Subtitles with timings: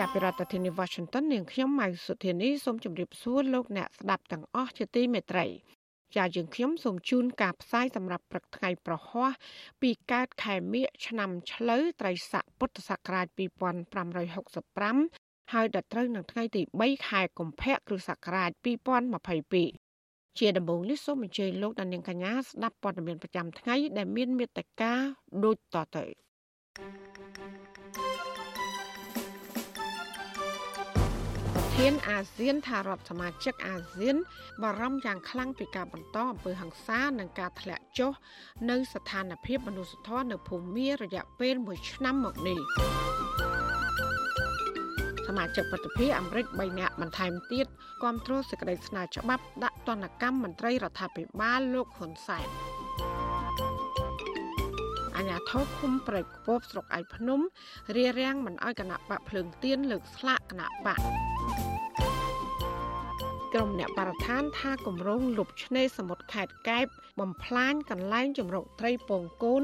[0.00, 5.46] ចាប់ពីរដ្ឋធានី Washington នាងខ្ញុំម៉ៅសុធានីសូមជម្រាបសួរលោកអ្នកស្ដាប់ទាំងអស់ជាទីមេត្រី
[6.16, 9.32] ចាយើងខ្ញុំសូមជូនការផ្សាយសម្រាប់ព្រឹកថ្ងៃប្រហ័ស
[9.82, 13.26] ពីកើតខែមិញឆ្នាំឆ្លូវត្រីស័កពុទ្ធសករាជ
[14.20, 18.50] 2565ហើយដល់ត្រូវនឹងថ្ងៃទី3ខែកុម្ភៈគ្រិស្តសករាជ
[19.64, 24.92] 2022ជាដំបូងនេះសូមអញ្ជើញលោកដានៀងកញ្ញាស្ដាប់ព័ត៌មានប្រចាំថ្ងៃដែលមានមេត្តា
[25.44, 26.04] ដូចតទៅ
[26.76, 27.69] thank you
[31.86, 34.16] ធានអាស៊ានថារដ្ឋសមាជិកអាស៊ាន
[34.62, 38.12] បារម្ភយ៉ាងខ្លាំងពីការបន្តអំពើហិង្សានិងការធ្លាក់ចុះ
[38.70, 42.58] នៅស្ថានភាពមនុស្សធម៌នៅភូមារយៈពេល1ឆ្នាំមកនេះ
[45.26, 47.66] សមាជិកប្រតិភិអាមេរិក3នាក់បន្ថែមទៀត
[48.02, 52.48] គាំទ្រសេចក្តីស្នើច្បាប់ដាក់ទណ្ឌកម្មមន្ត្រីរដ្ឋាភិបាលលោកហ៊ុនសែន
[55.16, 57.40] អាញាធរឃុំប្រែកគប់ស្រុកឯភ្នំ
[57.96, 61.00] រារាំងមិនអោយគណៈបកភ្លើងទៀនលើកស្លាកគណៈបក
[63.54, 66.86] ក្រុមអ្នកបរិស្ថានថាគម្រោងលុបឆ្នេរសមុទ្រខេត្តកែប
[67.20, 69.62] បំផ្លាញកន្លែងជំរកត្រីពងកូន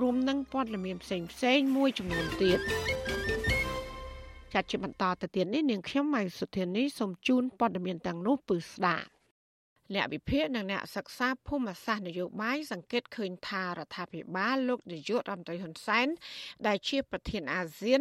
[0.00, 2.58] រួមនឹងព័ត៌មានផ្សេងផ្សេងមួយចំនួនទៀត
[4.52, 9.08] ចាត់ជាបន្តទៅទៀតនេះនាងខ្ញុំម៉ៃសុធានីសូមជូនព័ត៌មានទាំងនោះពឺស្ដាប់
[9.94, 16.08] អ្នកវិភាគនិងអ្នកសិក្សាភូមិសាស្ត្រនយោបាយសង្កេតឃើញថារដ្ឋាភិបាលលោកនាយករដ្ឋមន្ត្រីហ៊ុនសែន
[16.66, 18.00] ដែលជាប្រធានអាស៊ាន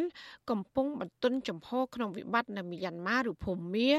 [0.49, 3.91] កំពុងបន្ទន់ចំហក្នុងវិបត្តិនៅមីយ៉ាន់ម៉ាឬភូមា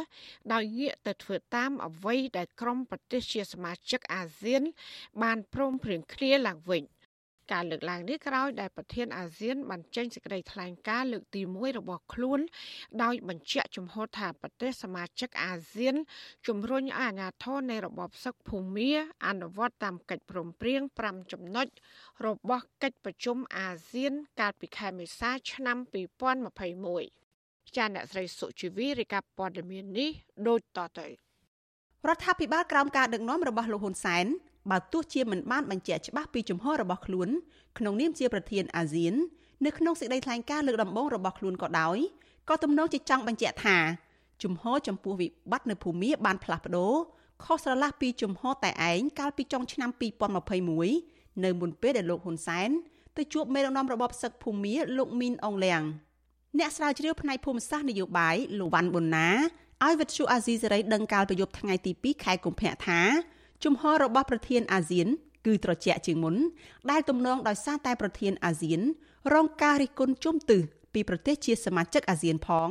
[0.52, 4.62] ដោយងាកទៅធ្វើតាមអ្វីដែលក្រុមប្រទេសជាសមាជិកអាស៊ាន
[5.22, 6.84] បានព្រមព្រៀងគ្នាឡើងវិញ។
[7.52, 12.40] ការលើកឡើងនេះក្រោយដែលប្រធានអាស៊ានបានចេញសេចក្តីថ្លែងការណ៍លើកទី1របស់ខ្លួន
[13.02, 15.94] ដោយបញ្ជាក់ជំហរថាប្រទេសសមាជិកអាស៊ាន
[16.46, 18.90] ជំរុញឲ្យអាជ្ញាធរនៃរបបសឹកភូមា
[19.26, 21.66] អនុវត្តតាមកិច្ចព្រមព្រៀង5ចំណុច
[22.26, 25.76] របស់កិច្ចប្រជុំអាស៊ាន កាលពីខែមេសាឆ្នាំ
[26.56, 30.10] 2021ចាអ្នកស្រីសុជីវីរាយការណ៍ព័ត៌មាននេះ
[30.48, 31.06] ដូចតទៅ
[32.08, 34.26] រដ្ឋាភិបាលក្រោមការដឹកនាំរបស់លោកហ៊ុនសែន
[34.70, 37.28] បើទោះជាមិនបានបញ្ជាក់ច្បាស់ពីជំហររបស់ខ្លួន
[37.78, 39.14] ក្នុងនាមជាប្រធានអាស៊ាន
[39.64, 41.98] នៅក្នុងសេចក្តីថ្លែងការណ៍លើកដំបូងរបស់ខ្លួនក៏ដោយ
[42.48, 43.76] ក៏ទំនងជាចង់បញ្ជាក់ថា
[44.42, 46.94] ជំហរចំពោះវិបត្តិនៅភូមាបានផ្លាស់ប្ដូរ
[47.44, 49.90] ខុសស្រឡះពីជំហរតែឯងកាលពីចុងឆ្នាំ
[50.66, 52.70] 2021នៅមុនពេលដែលលោកហ៊ុនសែន
[53.16, 55.82] ទៅជួបមេដឹកនាំរបបសឹកភូមាលោកមីនអងលៀង
[56.58, 59.28] អ្នកស្រាវជ្រាវផ្នែកភូមិសាស្ត្រនយោបាយលោកវ៉ាន់ប៊ុនណា
[59.84, 63.00] ឲ្យវិទ្យុអាស៊ីសេរីដឹងកាលពីយប់ថ្ងៃទី2ខែកុម្ភៈថា
[63.64, 65.08] ជំហររបស់ប្រធានអាស៊ាន
[65.46, 66.36] គឺត្រជាក់ជាងមុន
[66.90, 68.80] ដែលទំនងដោយសារតែប្រធានអាស៊ាន
[69.34, 70.60] រងការរិះគន់ជុំទិស
[70.94, 72.68] ពីប្រទេសជាសមាជិកអាស៊ានផង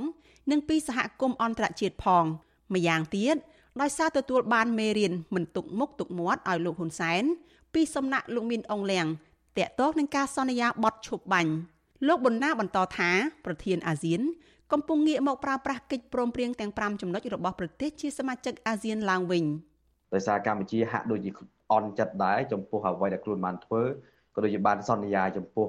[0.52, 2.25] និងពីសហគមន៍អន្តរជាតិផង
[2.74, 3.36] ម្យ៉ាងទៀត
[3.81, 7.24] ដោយសារទទួលបានមេរៀនមិនទុកមុខទុកមាត់ឲ្យលោកហ៊ុនសែន
[7.74, 9.08] ពីសំណាក់លោកមីនអងលៀង
[9.58, 11.54] តាក់ទងនឹងការសន្យាបត់ឈប់បាញ់
[12.08, 13.09] លោកប៊ុនណាបន្តថា
[13.46, 14.22] ប្រធានអាស៊ាន
[14.72, 19.46] កំពុងងាកមកប្រើប្រាស់កិច្ចព្រមព្រៀងទាំង5ចំណុចរបស់ប្រទេសជាសមាជិកអាស៊ានឡើងវិញ។
[20.13, 21.31] ដោយសារកម្ពុជាហាក់ដូចជា
[21.73, 23.81] អន់ចិត្តដែរចំពោះអ្វីដែលខ្លួនបានធ្វើ
[24.35, 25.68] ក៏ដូចជាបានសន្យាចំពោះ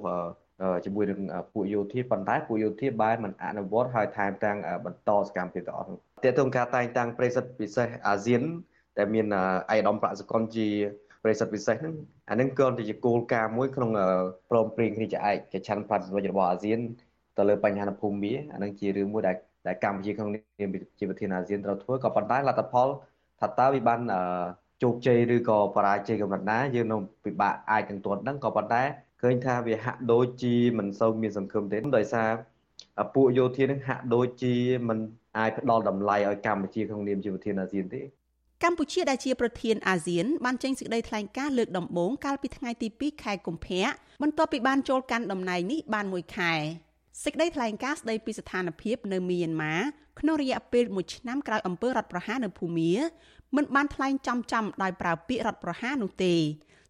[0.85, 1.21] ជាមួយនឹង
[1.53, 8.43] ពួកយោធាប៉ុន្តែពួកយោធាបែរមិនអនុវត្តហើយថែមទាំងបន្តសកម្មភាពទាំងអស់នោះទាក់ទងការតែងតាំងប្រិសិទ្ធពិសេសអាស៊ាន
[8.99, 9.27] ដែលមាន
[9.71, 10.69] អៃដាមប្រាក់សកលជា
[11.25, 11.95] ប្រិសិទ្ធពិសេសហ្នឹង
[12.31, 13.91] អានឹងក៏ជាគោលការណ៍មួយក្នុង
[14.51, 16.81] ព្រមព្រៀងគ្នាជាឯកឆន្ទផ្លាត់សម្រេចរបស់អាស៊ាន
[17.39, 20.69] ទៅលើបញ្ហានៅភូមិមាអានឹងជារឿងមួយដែលដែលកម្ពុជាក្នុងនាម
[20.99, 22.89] ជាប្រធានអាស៊ានត្រូវធ្វើក៏ប៉ុន្តែលទ្ធផល
[23.41, 24.01] ថាតើវាបាន
[24.83, 28.83] ជោគជ័យឬក៏បរាជ័យកម្រិតណាយើងនៅពិបាកអាចនឹងទាត់ដឹងក៏ប៉ុន្តែ
[29.23, 32.31] ឃើញថាវាហាក់ដូចជាមិនសូវមានសង្ឃឹមទេដោយសារ
[33.15, 34.55] ពួកយោធានឹងហាក់ដូចជា
[34.89, 34.99] មិន
[35.39, 38.03] អាចផ្ដល់តម្លៃឲ្យកម្ពុជាក្នុងនាមជាប្រធានអាស៊ានទេ
[38.65, 43.89] កម្ពុជាដែលជាប្រធានអាស៊ានបានចេញសេចក្តីថ្លែងការណ៍លើកដំបូងកាលពីថ្ងៃទី2ខែកុម្ភៈ
[44.23, 46.53] បន្ទាប់ពីបានចូលកាន់តំណែងនេះបានមួយខែ
[47.25, 49.75] សេចក្តីថ្លែងការណ៍ស្តីពីស្ថានភាពនៅមីយ៉ាន់ម៉ា
[50.21, 52.93] ក្នុងរយៈពេល1ឆ្នាំក្រោយអំពើរដ្ឋប្រហារនៅភូមា
[53.57, 56.35] មិនបានថ្លែងចំចំដោយប្រើពាក្យរដ្ឋប្រហារនោះទេ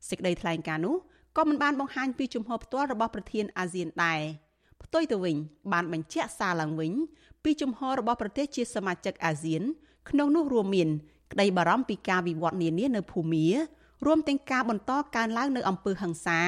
[0.08, 0.96] សេចក្តីថ្លែងការណ៍នោះ
[1.36, 4.20] ក៏មិនបានបង្ហាញពីជំហរផ្ទាល់របស់ប្រធានអាស៊ានដែរ
[4.82, 5.36] ផ្ទុយទៅវិញ
[5.72, 6.92] បានបញ្ជាក់សារឡើងវិញ
[7.44, 9.62] ពីជំហររបស់ប្រទេសជាសមាជិកអាស៊ាន
[10.10, 10.88] ក្នុងនោះរួមមាន
[11.32, 13.46] ក្តីបារម្ភពីការវិវត្តនានានៅភូមា
[14.06, 16.40] រួមទាំងការបន្តកើនឡើងនៅអំពើហិង្សា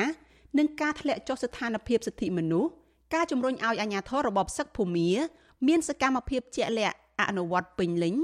[0.59, 2.71] និងការធ្លាក់ចុះស្ថានភាពសិទ្ធិមនុស្ស
[3.15, 5.11] ការជំរុញឲ្យអាជ្ញាធររបបសឹកភូមា
[5.69, 8.15] មានសកម្មភាពជាក់លាក់អនុវត្តពេញលេញ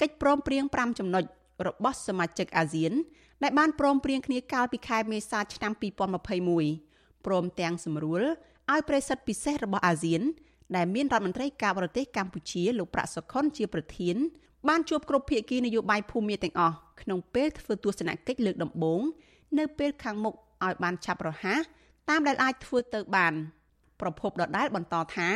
[0.00, 1.24] កិច្ចព្រមព្រៀង5ចំណុច
[1.66, 2.92] របស់សមាជិកអាស៊ាន
[3.42, 5.72] ដែលបានព្រមព្រៀងគ្នាកាលពីខែមេសាឆ្នាំ
[6.48, 8.22] 2021ព្រមទាំងសម្រួល
[8.72, 10.22] ឲ្យប្រិស័ទពិសេសរបស់អាស៊ាន
[10.76, 14.16] ដែលមានរដ្ឋមន្ត្រីការបរទេសកម្ពុជាលោកប្រាក់សុខុនជាប្រធាន
[14.68, 19.02] បានជួបគ្រប់ភាគីនយោបាយភូមិទាំងអស់ក្នុងពេលធ្វើទស្សនកិច្ចលើកដំបូង
[19.58, 20.34] នៅពេលខាងមុខ
[20.64, 21.62] ឲ្យបានឆាប់រហ័ស
[22.08, 23.34] តាមដែលអាចធ្វើទៅបាន
[24.00, 25.28] ប្រពន្ធដដែលបន្តថា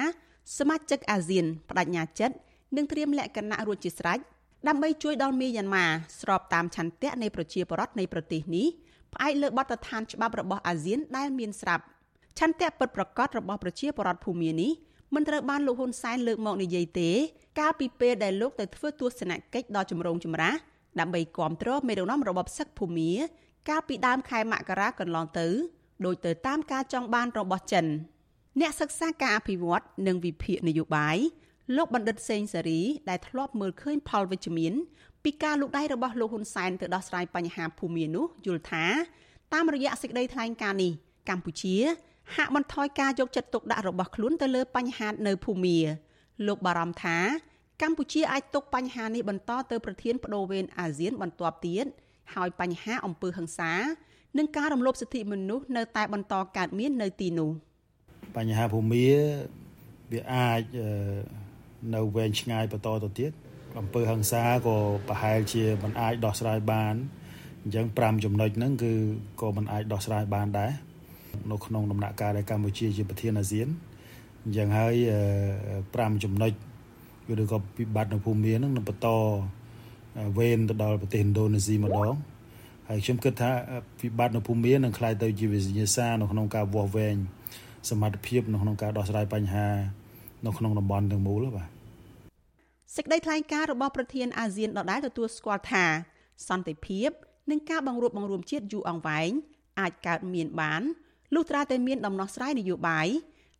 [0.58, 2.36] សមាជិកអាស៊ានបដិញ្ញាចិត្ត
[2.76, 4.18] នឹងត្រៀមលក្ខណៈរួចជាស្រេច
[4.68, 5.86] ដើម្បីជួយដល់មីយ៉ាន់ម៉ា
[6.20, 8.66] ស្របតាមឆន្ទៈនៃប្រជាពលរដ្ឋនៃប្រទេសនេះ
[9.14, 11.84] ផ្អែកលើបទដ្ឋានច្បាប់របស់អាស៊ានដែលមានស្រាប់
[12.38, 14.72] ឆន្ទៈពិតប្រាកដរបស់ប្រជាពលរដ្ឋភូមានេះ
[15.14, 17.10] មិនត្រូវបានលោកហ៊ុនសែនលើកមកនិយាយទេ
[17.58, 20.58] កាលពីពេលដែលលោកទៅធ្វើទស្សនកិច្ចដល់ជំរងចម្រាស់
[21.00, 23.10] ដើម្បីគ្រប់គ្រងមេដឹកនាំរបបសឹកភូមា
[23.68, 25.46] កាលពីដើមខែមករាកន្លងទៅ
[26.06, 27.86] ដោយទៅតាមការចង់បានរបស់ចិន
[28.60, 31.16] អ្នកសិក្សាការអភិវឌ្ឍនិងវិភាគនយោបាយ
[31.76, 34.72] លោកបណ្ឌិតសេងសេរីដែលធ្លាប់មើលឃើញផលវិជ្ជមាន
[35.24, 38.84] ពីការលូកដៃរបស់លោកហ៊ុនសែនទៅដោះស្រាយបញ្ហាភូមិនោះយល់ថា
[39.52, 40.92] តាមរយៈសេចក្តីថ្លែងការណ៍នេះ
[41.28, 41.76] កម្ពុជា
[42.34, 45.76] ហាក់បន្ថយការយកចិត្តទុកដាក់របស់ខ្លួនទៅលើបញ្ហានៅភូមិ
[46.46, 47.18] លោកបារម្ភថា
[47.82, 51.86] កម្ពុជាអាចទុកបញ្ហានេះបន្តទៅប្រធានបដូវវេនអាស៊ានបន្ទាប់ទៀត
[52.34, 53.72] ហើយបញ្ហាអំពើហិង្សា
[54.38, 57.50] និងការរំលោភសិទ្ធិមនុស្សនៅតែបន្តកើតមាននៅទីនោះ
[58.35, 59.07] បញ្ហាភូមិ
[60.11, 60.61] វាអាច
[61.95, 63.31] នៅវែងឆ្ងាយបន្តទៅទៀត
[63.79, 64.77] អំពើហិង្សាក៏
[65.07, 66.95] ប្រហែលជាមិនអាចដោះស្រាយបាន
[67.63, 68.91] អញ្ចឹង5ចំណុចហ្នឹងគឺ
[69.41, 70.71] ក៏មិនអាចដោះស្រាយបានដែរ
[71.51, 73.67] នៅក្នុងដំណាក់កាលដែលកម្ពុជាជាប្រធានអាស៊ាន
[74.43, 74.93] អញ្ចឹងហើយ
[75.59, 76.51] 5ចំណុច
[77.41, 79.07] ឬក៏វិបត្តិនៅភូមិហ្នឹងនឹងបន្ត
[80.37, 82.15] វេនទៅដល់ប្រទេសឥណ្ឌូនេស៊ីម្ដង
[82.89, 83.51] ហើយខ្ញុំគិតថា
[84.01, 87.15] វិបត្តិនៅភូមិនឹងคล้ายទៅជាវិញ្ញាសានៅក្នុងការវាស់វែង
[87.88, 89.68] សមត្ថភាពនៅក្នុងការដោះស្រាយបញ្ហា
[90.46, 91.68] នៅក្នុងតំបន់ទាំងមូលបាទ
[92.96, 95.84] សេចក្តីថ្លែងការណ៍របស់ប្រធានអាស៊ានដដែលទទួលស្គាល់ថា
[96.48, 97.10] សន្តិភាព
[97.50, 99.30] និងការបង្រួបបង្រួមជាតិយូរអង្វែង
[99.80, 100.82] អាចកើតមានបាន
[101.34, 103.08] លុះត្រាតែមានដំណោះស្រាយនយោបាយ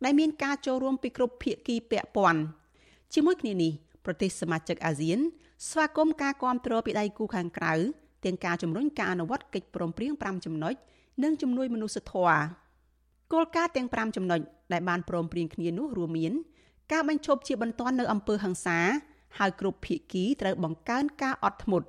[0.05, 2.41] ដែលមានការចូលរួមពីគ្រប់ភាគីពាក់ព័ន្ធ
[3.13, 3.71] ជាមួយគ្នានេះ
[4.05, 5.19] ប្រទេសសមាជិកអាស៊ាន
[5.69, 7.73] ស្វាគមន៍ការគាំទ្រពីដៃគូខាងក្រៅ
[8.25, 10.73] ទាំងការជំរុញការអនុវត្តកិច្ចព្រមព្រៀង5ចំណុច
[11.23, 12.60] និងជំនួយមនុស្សធម៌
[13.31, 14.39] គោលការណ៍ទាំង5ចំណុច
[14.73, 16.33] ដែលបានព្រមព្រៀងគ្នានោះរួមមាន
[16.91, 18.79] ការបញ្ឈប់ជាបន្ទាន់នៅអំពើហិង្សា
[19.39, 21.87] ហើយគ្រប់ភាគីត្រូវបង្កើនការអត់ធ្មត់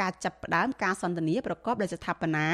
[0.00, 2.46] ការចាប់ផ្ដើមការសន្ទនាប្រកបដោយស្ថាបនា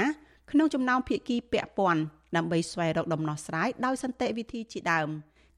[0.50, 2.02] ក្នុងចំណោមភាគីពាក់ព័ន្ធ
[2.36, 5.08] ដើម្បីស្វែងរកដំណោះស្រាយដោយសន្តិវិធីជាដើម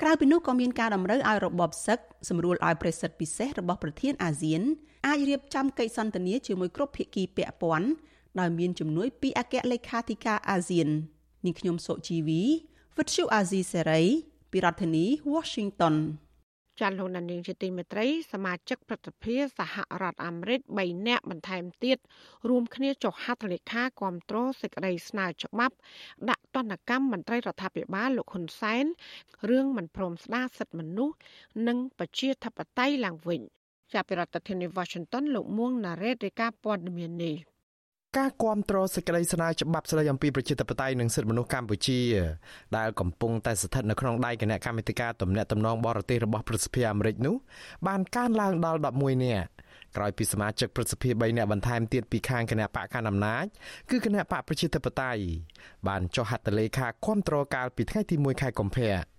[0.02, 4.62] ក្រៅពីនោះក៏មានការតម្រូវឲ្យរបបសឹកសម្រួលឲ្យប្រេសិតពិសេសរបស់ប្រធានអាស៊ាន
[5.06, 7.88] អាចរៀបចំកិច្ចសន្ទនាជាមួយគ្រប់ភាគីពាក់ព័ន្ធ
[8.40, 10.88] ដោយមានជំនួយពីអគ្គលេខាធិការអាស៊ាន
[11.44, 12.43] នាងខ្ញុំសុជីវី
[12.97, 14.03] វិទ្យុអាស៊ីសេរី
[14.50, 15.97] ពីរដ្ឋធានី Washington
[16.81, 21.99] ចាលោកនាងជាទីមេត្រីសមាជិកប្រតិភិសហរដ្ឋអាមេរិក3នាក់បន្ថែមទៀត
[22.49, 25.77] រួមគ្នាចុះហត្ថលេខាគាំទ្រសេចក្តីស្នើច្បាប់
[26.31, 28.85] ដាក់ទណ្ឌកម្មមន្ត្រីរដ្ឋាភិបាលលោកហ៊ុនសែន
[29.50, 31.17] រឿងមិនព្រមស្ដារសិទ្ធិមនុស្ស
[31.69, 33.41] និងប្រជាធិបតេយ្យឡើងវិញ
[33.93, 37.37] ចាប់ពីរដ្ឋធានី Washington លោកមួងណារ៉េតរាយការណ៍ព័ត៌មាននេះ
[38.19, 42.01] ការគ្រប់គ្រងសេចក្តីស្នើច្បាប់ស្តីអំពីប្រជាធិបតេយ្យនិងសិទ្ធិមនុស្សកម្ពុជា
[42.77, 47.35] ដែលកំពុងតែស្ថិតនៅក្នុងដៃគណៈកម្មាធិការទំនាក់ទំនងបរទេសរបស់ប្រសិទ្ធិអាមេរិកនោះ
[47.87, 49.49] បានកើនឡើងដល់11នាក់
[49.97, 53.45] ក្រោយពីសមាជិកប្រសិទ្ធិ3នាក់បន្ថែមទៀតពីខាងគណៈបកកណ្ដាលអំណាច
[53.90, 55.23] គឺគណៈបកប្រជាធិបតេយ្យ
[55.88, 59.15] បានចុះហត្ថលេខាគ្រប់គ្រងកាលពីថ្ងៃទី1ខែកុម្ភៈ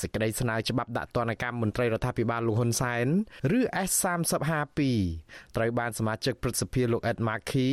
[0.00, 3.06] សេចក្តីស្នើច្បាប់ដាក់ទណ្ឌកម្មមន្ត្រីរដ្ឋាភិបាលលោកហ៊ុនសែន
[3.58, 4.80] ឬ S3052
[5.56, 7.68] ត្រូវបានសមាជិកព្រឹទ្ធសភាលោកអេតម៉ាឃី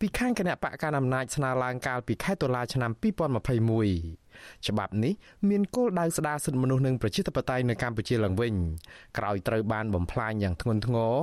[0.00, 5.12] ពីខាងគណៈបកកណ្ដាលអំណាចស្នើឡើងកាលពីខែតុលាឆ្នាំ2021ច្បាប់នេះ
[5.48, 8.54] មានគោលដៅស្ដារសិទ្ធិមនុស្សនិងប្រជាធិបតេយ្យនៅកម្ពុជាឡើងវិញ
[9.18, 11.14] ក្រោយត្រូវបានបំផ្លាញយ៉ាងធ្ងន់ធ្ងរ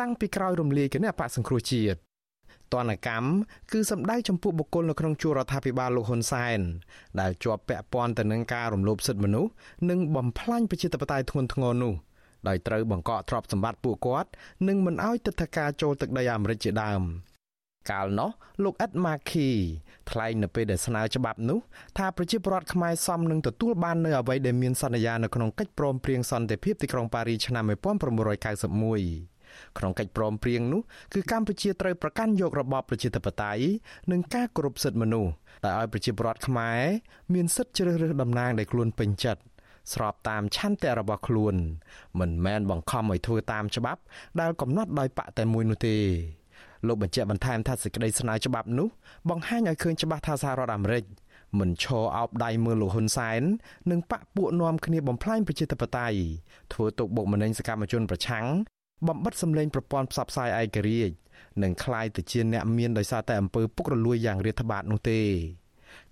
[0.00, 2.09] តាំងពីក្រោយរំលាយគណៈបកសង្គ្រោះជាតិ
[2.72, 3.26] ទណ្ឌកម្ម
[3.72, 6.60] គឺសម្ដៅចំពោះបុគ្គលនៅក្នុងជួររដ្ឋាភិបាលលោកហ៊ុនសែន
[7.20, 9.50] ដែលជាប់ពាក់ព័ន្ធទៅនឹងការរំលោភសិទ្ធិមនុស្ស
[9.90, 11.94] និងបំផ្លាញប្រជាធិបតេយ្យធ្ងន់ធ្ងរនោះ
[12.48, 14.30] ដោយត្រូវបង្កកទ្រព្យសម្បត្តិពួកគាត់
[14.68, 17.02] និងមិនអោយទឹកធការចូលទឹកដីអាមេរិកជាដើម
[17.90, 18.30] កាលនោះ
[18.64, 19.48] លោកអ៊ិតម៉ាឃី
[20.10, 21.58] ថ្លែងនៅពេលដែលស្នើច្បាប់នោះ
[21.98, 29.29] ថាប្រជាពលរដ្ឋខ្មែរសមនឹងទទួលបាននៅអ្វីដែលមានសន្យានៅក្នុងកិច្ចព្រមព្រៀងសន្តិភាពទីក្រុងប៉ារីឆ្នាំ1991
[29.78, 30.80] ក្នុងកិច្ចព្រមព្រៀងនោះ
[31.14, 33.62] គឺកម្ពុជាត្រូវប្រកាន់យករបបប្រជាធិបតេយ្យ
[34.10, 35.32] និងការគោរពសិទ្ធិមនុស្ស
[35.64, 36.80] ដែលឲ្យប្រជាពលរដ្ឋខ្មែរ
[37.34, 39.42] មានសិទ្ធិជ្រើសរើសតំណាងដែលខ្លួនពេញចិត្ត
[39.92, 41.54] ស្របតាមឆន្ទៈរបស់ខ្លួន
[42.20, 44.00] មិនមែនបង្ខំឲ្យធ្វើតាមច្បាប់
[44.40, 45.96] ដែលកំណត់ដោយបកតែមួយនោះទេ
[46.86, 48.88] លោកបញ្ជាក់បន្ថែមថាសេចក្តីស្នើច្បាប់នោះ
[49.30, 51.04] បង្ហាញឲ្យឃើញច្បាស់ថាសហរដ្ឋអាមេរិក
[51.58, 53.42] មិនឈរអោបដៃមើលលោកហ៊ុនសែន
[53.90, 56.18] និងបកពួកនាំគ្នាបំផ្លាញប្រជាធិបតេយ្យ
[56.72, 58.46] ធ្វើទុកបុកម្នេញសកម្មជនប្រឆាំង
[59.07, 61.15] បំបិតសម្លេងប្រព័ន្ធផ្សព្វផ្សាយឯករាជ្យ
[61.63, 65.19] និងคล้ายទៅជាអ្នកមានដោយសារតែអំពើពុករលួយយ៉ាងរាតត្បាតនោះទេ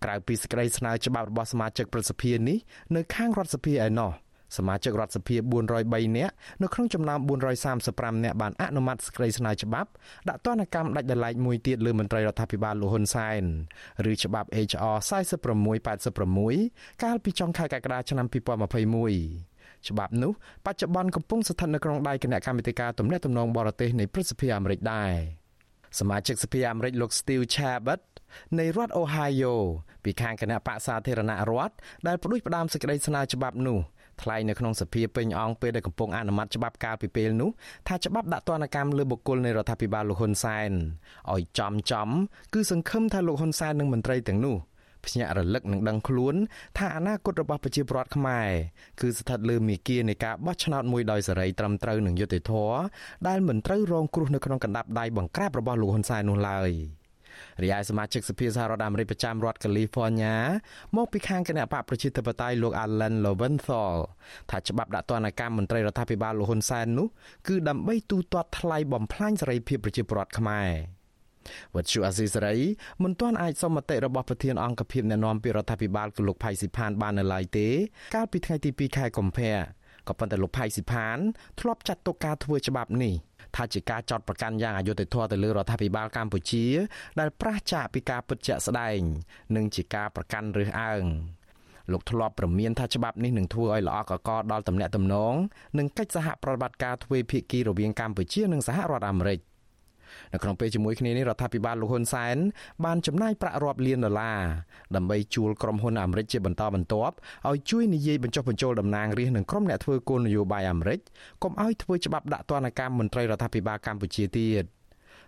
[0.03, 2.57] ក្រៅពីសេចក្តីស្នើច្បាប់របស់សមាជិកប្រសិទ្ធិនេះ
[2.95, 4.11] នៅខាងរដ្ឋសភាឯណោះ
[4.57, 5.35] សមាជិករដ្ឋសភា
[5.77, 7.19] 403នាក់នៅក្នុងចំណោម
[7.71, 9.89] 435នាក់បានអនុម័តសេចក្តីស្នើច្បាប់
[10.29, 13.43] ដាក់ទណ្ឌកម្មដាច់ដោយឡែកមួយទៀតលើមន្ត្រីរដ្ឋាភិបាលលោកហ៊ុនសែន
[14.11, 14.97] ឬច្បាប់ HR
[15.79, 19.43] 4686កាលពីចុងខែកក្កដាឆ្នាំ2021
[19.90, 20.32] ច្បាប់នោះ
[20.66, 25.12] បច្ចុប្បន្នកំពុងស្ថិតនៅក្នុងដៃគណៈកម្មាធិការទំនាក់ទំនងបរទេសនៃព្រឹទ្ធសភាអាមេរិកដែរ
[25.98, 28.00] សមាជិកសភាអាមេរិកលោក Steve Chabot
[28.58, 29.54] នៃរដ្ឋ Ohio
[30.04, 31.74] ពីខាងគណៈបកសាធារណរដ្ឋ
[32.06, 33.78] ដែលផ្ដួចផ្ដើមសេចក្តីស្នើច្បាប់នោះ
[34.22, 37.50] ថ្លែងនៅក្នុងសភាពេញអង្គពេលដែលកំពុងអនុម័តច្បាប់កាលពីពេលនោះ
[37.88, 40.70] ថាច្បាប់ដាក់ទណ្ឌកម្មលើបុគ្គលនៃរដ្ឋាភិបាលលោកហ៊ុនសែន
[41.32, 42.08] ឲ្យចំចំ
[42.54, 44.56] គឺសង្ឃឹមថាលោកហ៊ុនសែននិងមន្ត្រីទាំងនោះ
[45.06, 46.34] ភ្ញាក់រលឹកនឹងដឹងខ្លួន
[46.78, 48.48] ថាអនាគតរបស់ប្រជាពលរដ្ឋខ្មែរ
[49.00, 52.76] គឺស្ថិតលើមីគានៃការបោះឆ្នោតមួយដោយសេរីត្រឹមត្រូវនិងយុត្តិធម៌
[53.28, 56.72] ដែលមិនត្រូវរងគ្រោះនៅក្នុងកណ្ដាប់ដៃបង្ក្រាបរបស់លោកហ៊ុនសែននោះឡើយ។
[57.62, 60.36] រីឯសមាជិកសភាសហរដ្ឋអាមេរិកប្រចាំរដ្ឋកាលីហ្វ័រញ៉ា
[60.96, 63.96] មកពីខាងគណៈបកប្រជាធិបតេយ្យលោក Alan Lowenthal
[64.50, 67.06] ថាច្បាប់ដាក់ទណ្ឌកម្មមន្ត្រីរដ្ឋាភិបាលលោកហ៊ុនសែននោះ
[67.48, 70.97] គឺដើម្បីទូទាត់ថ្លៃបំផ្លាញសេរីភាពប្រជាពលរដ្ឋខ្មែរ
[71.74, 72.56] វត្តជូអាស៊ីសេរី
[73.02, 77.68] មិនទាន់អាចសុំមតិរបស់ប្រធានអង្គភិបអ្នកណែនាំពីរដ្ឋាភិបាលគឺលោកផៃស៊ីផានបាននៅឡើយទេ
[78.16, 79.54] កាលពីថ្ងៃទី2ខែកុម្ភៈ
[80.08, 81.18] ក៏ប៉ុន្តែលោកផៃស៊ីផាន
[81.60, 83.14] ធ្លាប់ចាត់ទុកការធ្វើច្បាប់នេះ
[83.56, 86.66] ថាជាការចោទប្រកាន់យ៉ាងអយុត្តិធម៌ទៅលើរដ្ឋាភិបាលកម្ពុជា
[87.20, 88.98] ដែលប្រឆាចពីការពិតជាក់ស្ដែង
[89.56, 91.04] និងជាការប្រកាន់រើសអើង
[91.92, 95.34] លោកធ្លាប់ប្រមានថាច្បាប់នេះនឹងធ្វើឲ្យល្អកកដល់ទំនាក់ទំនង
[95.78, 99.38] និងកិច្ចសហប្រតិបត្តិការទ្វេភាគីរវាងកម្ពុជានិងសហរដ្ឋអាមេរិក។
[100.32, 102.36] នៅក្នុងពេលជាមួយគ្នានេះរដ្ឋាភិបាលលោកហ៊ុនសែន
[102.84, 104.40] បានចំណាយប្រាក់រាប់លានដុល្លារ
[104.96, 107.14] ដើម្បីជួលក្រុមហ៊ុនអាមេរិកជាបន្តបន្ទាប់
[107.48, 111.00] ឲ្យជួយនិយាយបញ្ចុះបញ្ចូលតំណាងរាស្ត្រនិងក្រុមអ្នកធ្វើគោលនយោបាយអាមេរិក
[111.42, 114.64] កុំឲ្យធ្វើច្បាប់ដាក់ទណ្ឌកម្មមន្ត្រីរដ្ឋាភិបាលកម្ពុជាទៀត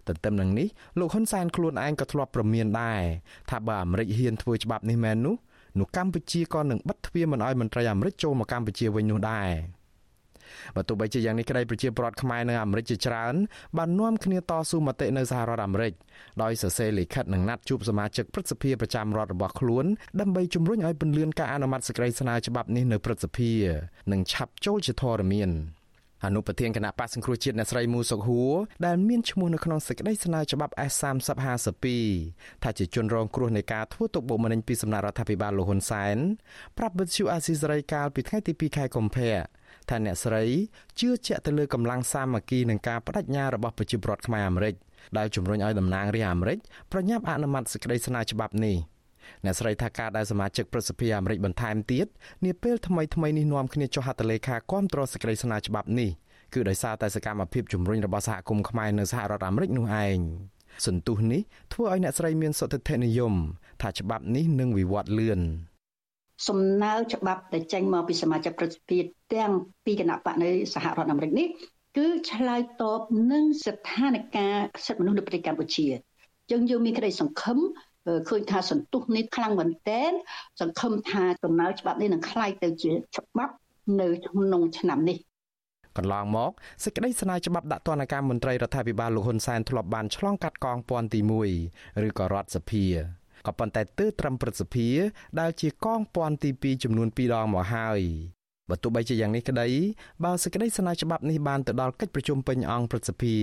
[0.09, 0.69] ទន្ទឹមនឹងនេះ
[0.99, 3.03] លោកហ៊ុនសែនខ្លួនឯងក៏ធ្លាប់ប្រមានដែរ
[3.51, 5.37] ថាបើអាមេរិកហ៊ានធ្វើច្បាប់នេះមែននោះ
[5.79, 9.51] នោះកម្ពុជាក៏នឹងបិទទ្វារមិនឲ្យមន្ត្រីអាមេរិកចូលមកកម្ពុជាវិញនោះដែរ។
[10.77, 13.35] បើទោះបីជាយ៉ាងនេះក្តីប្រជាពលរដ្ឋខ្មែរនៅអាមេរិកជាច្រើន
[13.79, 15.93] បាននាំគ្នាតស៊ូមតិនៅសហរដ្ឋអាមេរិក
[16.43, 19.85] ដោយសរសេរលិខិតនិងណាត់ជួបសមាជិកព្រឹទ្ធសភាប្រចាំរដ្ឋរបស់ខ្លួន
[20.21, 23.53] ដើម្បីជំរុញឲ្យពន្យាការអនុម័តសេចក្តីស្នើច្បាប់នេះនៅព្រឹទ្ធសភា
[24.13, 25.53] និងឆាប់ចូលជាធរមាន
[26.25, 28.55] អនុប្រធានគណៈបកសង្គ្រោះជាតិអ្នកស្រីមូសុកហួរ
[28.87, 31.87] ដែលមានឈ្មោះនៅក្នុងសេចក្តីស្នើច្បាប់ S3052
[32.63, 36.17] ថាជាជនរងគ្រោះនៃការធ្វើទុកបុកម្នេញពីសំណាក់រដ្ឋាភិបាលលោកហ៊ុនសែន
[36.79, 39.35] ប្រាប់វិទ្យុអាស៊ីសេរីកាលពីថ្ងៃទី2ខែកុម្ភៈ
[39.89, 40.45] ថាអ្នកស្រី
[41.01, 44.75] ជឿជាក់ទៅលើកម្លាំងសាមគ្គីនិងការបដិញ្ញារបស់ប្រជាពលរដ្ឋខ្មែរអាមេរិក
[45.19, 46.59] ដែលជំរុញឲ្យតំណាងរាស្ត្រអាមេរិក
[46.93, 48.77] ប្រញាប់អនុម័តសេចក្តីស្នើច្បាប់នេះ
[49.45, 52.07] អ្នកស្រីថាការដែលសមាជិកប្រសិទ្ធិអាមេរិកបន្ថែមទៀត
[52.45, 56.11] នាពេលថ្មីថ្មីនេះនាំគ្នាចុះហត្ថលេខាគាំទ្រសេចក្តីស្នើច្បាប់នេះ
[56.55, 60.19] គឺដោយសារតែសកម្មភាពជំរុញរបស់សហគមន៍ខ្មែរនៅសហរដ្ឋអាមេរិកនោះឯង
[60.87, 61.41] សន្ទុះនេះ
[61.73, 63.35] ធ្វើឲ្យអ្នកស្រីមានសុទ្ធិដ្ឋិនិយម
[63.83, 65.41] ថាច្បាប់នេះនឹងវិវត្តលឿន
[66.48, 68.98] សំណើច្បាប់ដែលចេញមកពីសមាជិកប្រតិភិ
[69.34, 69.52] ទាំង
[69.86, 71.48] ពីគណៈបកនៅសហរដ្ឋអាមេរិកនេះ
[71.98, 75.88] គឺឆ្លើយតបនឹងស្ថានភាពសិទ្ធិមនុស្សនៅប្រទេសកម្ពុជា
[76.52, 77.58] យើងយើងមានក្តីសង្ឃឹម
[78.30, 80.12] ឃើញថាសន្ទុះនេះខ្លាំងមែនទែន
[80.62, 83.54] សង្ឃឹមថាដំណើរច្បាប់នេះនឹងคล้ายទៅជាច្បាប់
[84.02, 85.18] នៅក្នុងឆ្នាំនេះ
[85.98, 86.52] កន្លងមក
[86.84, 91.20] សេចក្តីស្នើច្បាប់ដាក់ទណ្ឌកម្មមន្ត្រីរដ្ឋាភិបាលលោកហ៊ុនសែនធ្លាប់បានឆ្លងកាត់កងពន្ធទី
[91.62, 92.86] 1ឬក៏រដ្ឋសភា
[93.47, 94.89] ក៏ប៉ុន្តែទើបត្រឹមព្រឹទ្ធសភា
[95.41, 98.01] ដែលជាកងពន្ធទី2ចំនួន2ដងមកហើយ
[98.69, 99.69] បើទោះបីជាយ៉ាងនេះក្តី
[100.25, 103.37] បើសេចក្តីស្នើច្បាប់នេះបានទៅដល់កិច្ចប្រជុំពេញអង្គព្រឹទ្ធសភា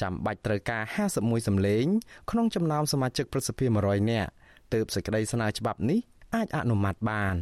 [0.00, 0.82] ចាំបាច់ត្រូវការ
[1.14, 1.84] 51សម្លេង
[2.30, 4.30] ក្នុងចំណោមសមាជិកព្រឹទ្ធសភា100នាក់
[4.72, 6.00] ទើបសេចក្តីស្នើច្បាប់នេះ
[6.34, 7.36] អាចអនុម័តបាន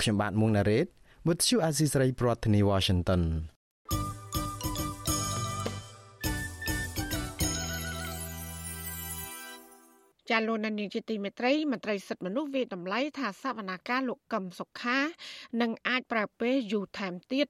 [0.00, 0.86] ខ្ញុំបាទមុងណារ៉េត
[1.26, 3.22] With you Aziz Ray ប្រធានាទី Washington
[10.32, 14.98] ចាលោកនានីជាទីមេត្រីមន្ត្រីសិទ្ធិមនុស្សវាតម្លៃថាសវនាការលោកកឹមសុខា
[15.60, 17.46] នឹងអាចប្រើពេលយូរថែមទៀត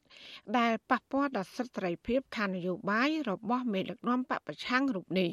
[0.58, 5.30] ដែលប៉ះពាល់ដល់សិទ្ធិសេរីភាពខាងនយោបាយរបស់មេដឹកនាំបពប្រឆាំងរូបនេះ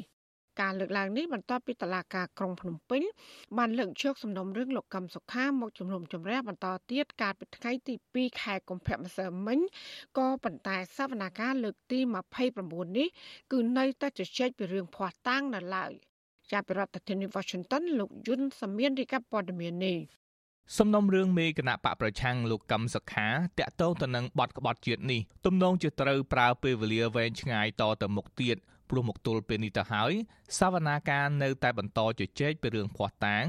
[0.60, 3.02] ការលើកឡើងនេះបន្ទាប់ពីតឡាការក្រុងភ្នំពេញ
[3.58, 9.58] បានលើកជោគសំណុំរឿងលោកកឹមសុខាមកជំនុំជម្រះបន្តទៀតកាលពីថ្ងៃទី2ខែកុម្ភៈម្សិលមិញ
[10.18, 11.98] ក៏ប៉ុន្តែសវនាការលើកទី
[12.48, 13.08] 29នេះ
[13.52, 15.94] គឺនៅតែជជែកពីរឿងភ័ស្តុតាងនៅឡើយ។
[16.52, 19.98] ចាប់ពីរដ្ឋធានី Washington លោកយុនសាមៀនរាយការណ៍ព័ត៌មាននេះ
[20.78, 23.28] សំណុំរឿងមេគណៈបកប្រឆាំងលោកកឹមសុខា
[23.58, 28.56] តាក់ទងទៅនឹងបទក្បត់ជាតិនេះទំនងជាត្រូវប្រើពេលវេលាវែងឆ្ងាយតទៅមុខទៀត
[28.90, 30.12] ព្រោះមកទល់ពេលនេះទៅហើយ
[30.58, 33.46] សវនាការនៅតែបន្តជជែកពីរឿងភ័ស្តុតាង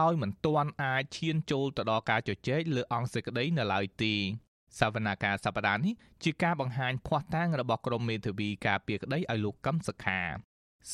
[0.00, 4.14] ដោយមិនទាន់អាចឈានចូលទៅដល់ការជជែកលើអង្គសេចក្តីនៅឡើយទេ
[4.80, 10.22] សវនាការសប្តាហ៍នេះជាការបង្ហាញភ័ស្តុតាងរបស់ក្រមមេធាវីការពារក្តីឲ្យលោកកឹមសុខា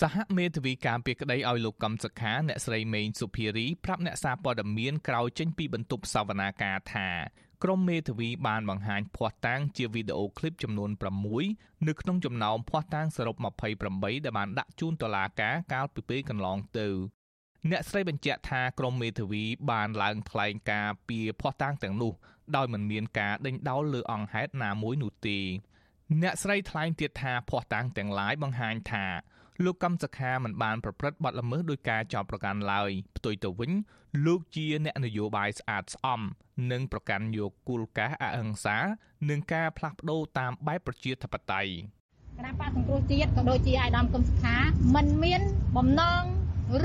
[0.01, 7.09] សហមេធាវីការពារក្តីឲ្យលោកកឹមសុខាអ្នកស្រីមេងសុភារីប្រាប់អ្នកសារព័ត៌មានក្រោយចេញពីបន្ទប់សវនាការថា
[7.63, 10.91] ក្រុមមេធាវីបានបង្ហាញភ័ស្តុតាងជាវីដេអូឃ្លីបចំនួន
[11.39, 13.37] 6នៅក្នុងចំណោមភ័ស្តុតាងសរុប
[13.81, 16.89] 28ដែលបានដាក់ជូនតុលាការកាលពីពេលកន្លងទៅ
[17.71, 22.13] អ្នកស្រីបញ្ជាក់ថាក្រុមមេធាវីបានឡើងថ្លែងការពីភ័ស្តុតាងទាំងនោះ
[22.57, 25.39] ដោយមិនមានការដេញដោលលើអង្គហេតុណាមួយនោះទេ
[26.23, 29.07] អ្នកស្រីថ្លែងទៀតថាភ័ស្តុតាងទាំងឡាយបង្ហាញថា
[29.65, 33.73] លោកកម្មសខាមិនបានប្រព្រឹត្តបទល្មើសដោយការចោទប្រកាន់ឡើយផ្ទុយទៅវិញ
[34.27, 36.21] លោកជាអ្នកនយោបាយស្អាតស្អំ
[36.73, 38.79] និងប្រកាន់យកគោលការណ៍អហិង្សា
[39.31, 41.73] និងការផ្លាស់ប្ដូរតាមបែបប្រជាធិបតេយ្យ
[42.39, 44.57] គណៈបកសង្គ្រោះជាតិក៏ដូចជាអាយដាមកឹមសុខា
[44.95, 45.43] មិនមាន
[45.77, 46.23] បំណង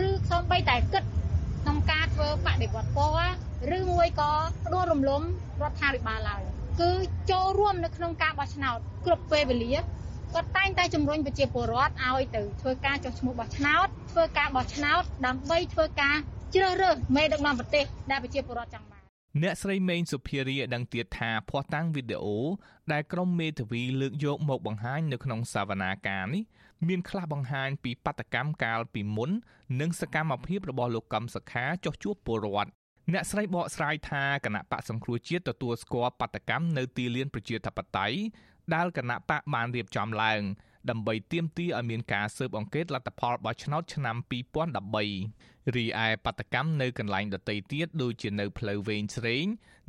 [0.05, 1.03] ឬសូម្បីតែគិត
[1.63, 3.31] ក្នុងការធ្វើបដិវត្តពណ៌
[3.77, 4.31] ឬមួយក៏
[4.65, 5.21] ផ្ដួលរំលំ
[5.61, 6.41] រដ្ឋាភិបាលឡើយ
[6.81, 6.91] គឺ
[7.31, 9.73] ចូលរួមនៅក្នុងការបោះឆ្នោតគ្រប់ពេលវេលា
[10.33, 16.15] គាត់តែងតែជំរុញប្រជាពលរដ្ឋឲ្យទៅធ្វើការចុះឈ្មោះបោះឆ្នោតធ្វើការបោះឆ្នោតដើម្បីធ្វើការ
[16.55, 19.01] ជ្រើសរើសមេដឹកនាំប្រទេសដែលប្រជាពលរដ្ឋចង់បាន
[19.43, 22.39] អ្នកស្រីមេងសុភារីឲ្យដឹងទៀតថាភ័ស្តុតាងវីដេអូ
[22.91, 26.43] ដែលក្រុមមេធាវីលើកយកមកបង្ហាញនៅក្នុងសវនាការនេះ
[26.87, 29.31] មានខ្លះបង្ហាញពីបដកម្មកាលពីមុន
[29.81, 32.71] និងសកម្មភាពរបស់លោកកឹមសុខាចុះជួបពលរដ្ឋ
[33.13, 38.17] អ្នកស្រីបកស្រាយថាគណៈបកសង្គ្រោះជាតិទទួលស្គាល់បដកម្មនៅទីលានប្រជាធិបតេយ្យ
[38.75, 40.41] ដែលគណៈបកបានរៀបចំឡើង
[40.89, 44.15] ដើម្បីទាមទារឲ្យមានការស៊ើបអង្កេតលទ្ធផលបោះឆ្នោតឆ្នាំ
[44.95, 49.45] 2013រីឯបដកម្មនៅកន្លែងដទៃទៀតដូចជានៅផ្លូវវែងស្រេង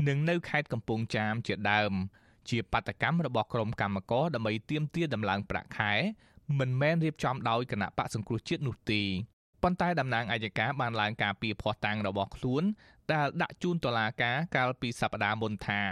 [0.08, 1.92] និងនៅខេត្តកំពង់ចាមជាដើម
[2.50, 5.92] ជាបដកម្មរបស់ក្រុមកម្មករដើម្បីទាមទារដំឡើងប្រាក់ខែ
[6.58, 9.02] មិនមែនរៀបចំដោយគណៈបកសង្គ្រោះជាតិនោះទេ
[9.62, 12.62] ប៉ុន្តែតំណាងអัยការបានឡើងការពីភ័ស្តុតាងរបស់ខ្លួន
[13.12, 15.82] ដែលដាក់ជូនតុលាការកាលពីសប្តាហ៍មុនថា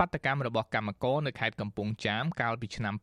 [0.00, 2.94] បដកម្មរបស់កម្មករនៅខេត្តកំពង់ចាមកាលពីឆ្នាំ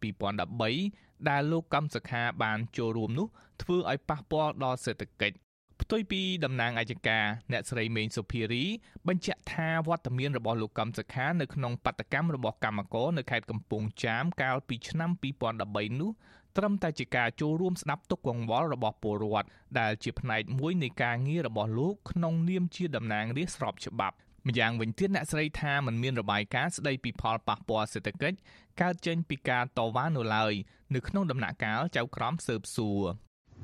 [0.59, 3.27] 2013ដែលលោកកម្មសខាបានចូលរួមនោះ
[3.61, 5.37] ធ្វើឲ្យប៉ះពាល់ដល់សេដ្ឋកិច្ច
[5.81, 8.65] ផ្ទុយពីតំណាងអัยការអ្នកស្រីមេងសុភារី
[9.07, 15.09] បញ្ជាក់ថាវត្តមានរបស់លោកកម្មសខានៅក្នុងបដកម្មរបស់កម្មករនៅខេត្តកំពង់ចាមកាលពីឆ្នាំ
[15.55, 16.11] 2013នោះ
[16.57, 19.47] ត្រឹមតែជាការចូលរួមស្ដាប់ទុកកង្វល់របស់ពលរដ្ឋ
[19.79, 24.15] ដែលជាផ្នែកមួយនៃការងាររបស់លោកក្នុងនាមជាតំណាងរាស្ត្រស្របច្បាប់
[24.47, 28.37] ម្យ៉ាងវិញទៀតអ្នកស្រីថាมันមានរបាយការណ៍ស្ដីពីផលប៉ះពាល់សេដ្ឋកិច្ច
[28.81, 30.53] កើតចេញពីការតវ៉ានៅឡើយ
[30.95, 33.01] នៅក្នុងដំណាក់កាលចៅក្រមស៊ើបសួរ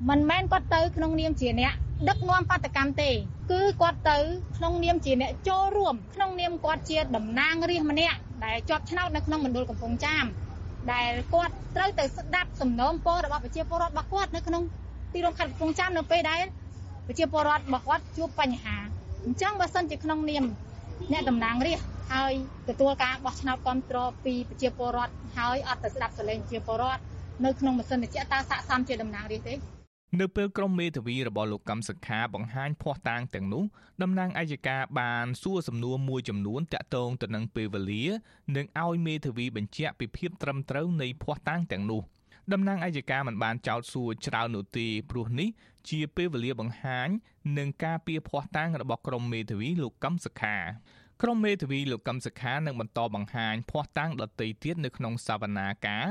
[0.08, 1.72] មិនមែនគាត់ទៅក្នុងនាមជាអ្នក
[2.08, 3.10] ដឹកនាំបដកម្មទេ
[3.52, 4.18] គឺគាត់ទៅ
[4.56, 10.24] ក្នុងនាមជាអ្នកចូលរួមក្នុងនាមគាត់ជាតំណាងរាស្ត្រម្នាក់ដែលជាប់ឆ្នោតនៅក្នុងមណ្ឌលកំពង់ចាម
[10.92, 14.62] ដែលគាត់ត្រូវទៅស្ដាប់សំណូមពររបស់ប្រជាពលរដ្ឋរបស់គាត់នៅក្នុង
[15.12, 16.42] ទីរួមខេត្តកំពង់ចាមនៅពេលដែល
[17.06, 18.76] ប្រជាពលរដ្ឋរបស់គាត់ជួបបញ្ហា
[19.26, 20.44] អញ្ចឹងបើសិនជាក្នុងនាម
[21.12, 22.32] អ្នកតំណាងរាស្ត្រហើយ
[22.68, 27.02] ទទួលការបោះឆ្នោតគ្រប់គ្រងពីប្រជាពលរដ្ឋហើយអត់ទៅស្ដាប់សម្លេងប្រជាពលរដ្ឋ
[27.44, 29.54] នៅក្នុងម៉ាស៊ីនត្រជាក់តើស័កសមជាតំណាងរាស្ត្រទេ
[30.20, 33.64] នៅពេលក្រុមមេធាវីរបស់លោកកឹមសុខាបង្ហាញភ័ស្តុតាងទាំងនោះ
[34.02, 38.04] តំណាងអัยការបានសួរសំណួរមួយចំនួនតាក់ទងទៅនឹងពេលវេលា
[38.56, 42.02] និងឲ្យមេធាវីបញ្ជាក់ពីភាពត្រឹមត្រូវនៃភ័ស្តុតាងទាំងនោះ
[42.52, 45.48] តំណាងអัยការមិនបានចោទសួរច្រើននោះទេព្រោះនេះ
[45.90, 47.08] ជាពេលវេលាបង្ហាញ
[47.58, 50.56] និងការពៀភ័ស្តុតាងរបស់ក្រុមមេធាវីលោកកឹមសុខា
[51.22, 56.08] ក្រុមមេធាវីលោកកឹមសុខានឹងបន្តបង្ហាញភ័ស្តុតាងដទៃទៀតនៅក្នុងសវនាការ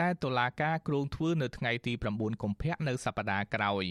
[0.00, 3.84] ដែលតុលាការគ្រោងធ្វើនៅថ្ងៃទី9កុម្ភៈនៅសប្តាហ៍ក្រោយ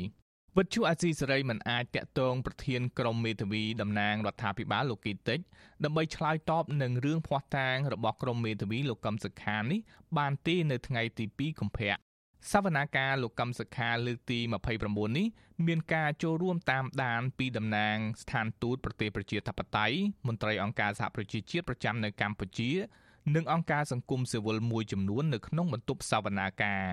[0.58, 5.40] វិទ្យុអាស៊ីសេរីមិនអាចតាក់ទងប្រធានក្រុមមេធាវីតំណាងរដ្ឋាភិបាលលោកគីតិច
[5.84, 9.80] ដើម្បីឆ្លើយតបនឹងរឿងភ័ស្តុតាងរបស់ក្រុមមេធាវីលោកកឹមសុខានេះ
[10.18, 12.11] បានទេនៅថ្ងៃទី2កុម្ភៈ
[12.50, 14.40] សវនាការលោកកឹមសុខាលើកទី
[14.78, 15.28] 29នេះ
[15.68, 19.96] មានការចូលរួមតាមដានពីតំណាងស្ថានទូតប្រទេសប្រជាធិបតេយ្យ
[20.28, 22.72] មន្ត្រីអង្គការសហប្រជាជាតិប្រចាំនៅកម្ពុជា
[23.36, 26.84] និងអង្គការសង្គមស៊ីវិលមួយចំនួននៅក្នុងបន្ទប់សវនាការ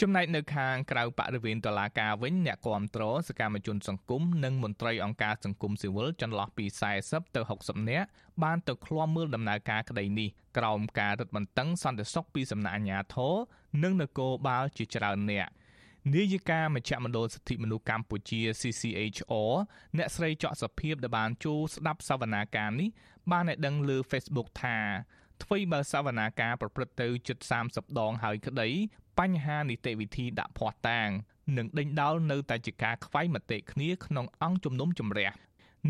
[0.00, 6.64] ចំណែកនៅខាងក្រៅបរិវេណតុលាការវិញអ្នកគាំទ្រសកម្មជនសង្គមនិងមន្ត្រីអង្គការសង្គមស៊ីវិលចន្លោះពី
[7.00, 8.08] 40ទៅ60នាក់
[8.42, 10.28] បានទៅឃ្លាំមើលដំណើរការក្តីនេះ
[10.58, 13.34] ក្រោមការរឹតបន្តឹងសន្តិសុខពីសំណាក់អាជ្ញាធរ
[13.82, 15.48] និងនគរបាលជាច្រើនអ្នក
[16.14, 19.52] នាយិកាមជ្ឈមណ្ឌលសិទ្ធិមនុស្សកម្ពុជា CCHR
[19.96, 22.88] អ្នកស្រីចော့សុភាពដែលបានចូលស្ដាប់សវនាការនេះ
[23.30, 24.78] បានឲ្យដឹងលើ Facebook ថា
[25.42, 28.68] អ្វីបើសវនាការប្រព្រឹត្តទៅជិត30ដងហើយក្តី
[29.18, 31.08] បញ្ហានីតិវិធីដាក់ភ័ស្តុតាង
[31.56, 35.30] និងដេញដោលនៅតែជាការខ្វែងមតិគ្នាក្នុងអង្គជំនុំជម្រះ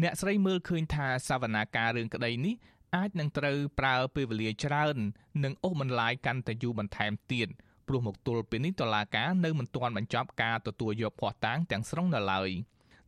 [0.03, 2.55] អ្នកស្រីមើលឃើញថាសវនាការរឿងក្តីនេះ
[2.95, 4.97] អាចនឹងត្រូវប្រើពេលវេលាច្រើន
[5.45, 7.49] និងអូសបន្លាយកាន់តែយូរបន្ថែមទៀត
[7.89, 12.51] ព្រោះមកទល់ពេលនេះតឡាការនៅមិនទាន់បញ្ចប់ការទទួលយកភ័ស្តុតាងទាំងស្រុងនៅឡើយ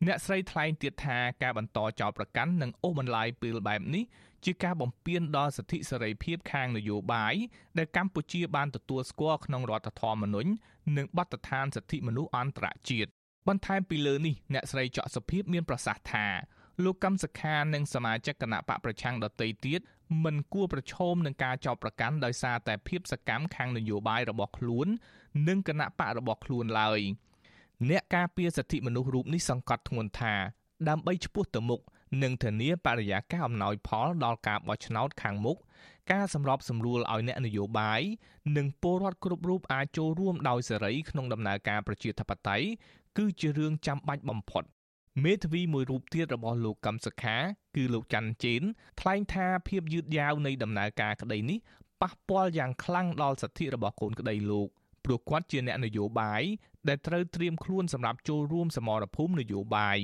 [0.06, 4.04] អ្នកស្រីថ្លែងទៀតថាការបន្តចោទប្រកាន់និងអូសបន្លាយពេលបែបនេះ
[4.44, 7.34] ជាការបំពានដល់សិទ្ធិសេរីភាពខាងនយោបាយ
[7.78, 10.50] ដែលកម្ពុជាបានទទួលស្គាល់ក្នុងរដ្ឋធម្មនុញ្ញ
[10.96, 13.10] និងបទដ្ឋានសិទ្ធិមនុស្សអន្តរជាតិ
[13.48, 16.26] បន្ថែមពីលើនេះអ្នកស្រីចော့សុភាពមានប្រសាសន៍ថា
[16.84, 19.80] លោកកម្មសខានិងសមាជិកគណៈបកប្រឆាំងដទៃទៀត
[20.24, 24.86] មិនគួរប្រឈមនឹងការចោទប្រកាន់ដោយសារតែភាពសកម្មខាងនយោបាយរបស់ខ្លួន
[25.48, 27.00] និងគណៈបករបស់ខ្លួនឡើយ
[27.90, 30.34] អ្នកការពារសិទ្ធិមនុស្សរូបនេះសង្កត់ធ្ងន់ថា
[30.88, 31.80] ដើម្បីឈ្មោះទៅមុខ
[32.22, 35.56] និងធានាបរិយាកាសអំណោយផលដល់ការបោះឆ្នោតខាងមុខ
[36.12, 38.00] ការសម្របសម្រួលឲ្យអ្នកនយោបាយ
[38.56, 42.66] និងពលរដ្ឋគ្រប់រូបអាចចូលរួមដោយសេរីក្នុងដំណើរការប្រជាធិបតេយ្យ
[43.18, 44.64] គឺជារឿងចាំបាច់បំផុត
[45.24, 47.36] មេធាវីមួយរូបទៀតរបស់លោកកឹមសុខា
[47.76, 48.62] គឺលោកច័ន្ទជេន
[49.00, 51.58] ថ្លែងថាភាពយឺតយ៉ាវនៃដំណើរការក្តីនេះ
[52.02, 54.68] ប៉ះពាល់យ៉ាងខ្លាំងដល់សិទ្ធិរបស់កូនក្តីលោក
[55.04, 56.42] ព្រោះគាត់ជាអ្នកនយោបាយ
[56.88, 59.98] ដែលត្រូវត្រៀមខ្លួនសម្រាប់ចូលរួមសមរភូមិនយោបាយ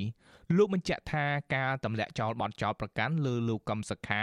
[0.56, 4.22] លោកបញ្ជាក់ថាការទម្លាក់ចោលបទចោលប្រកាន់លើលោកកឹមសុខា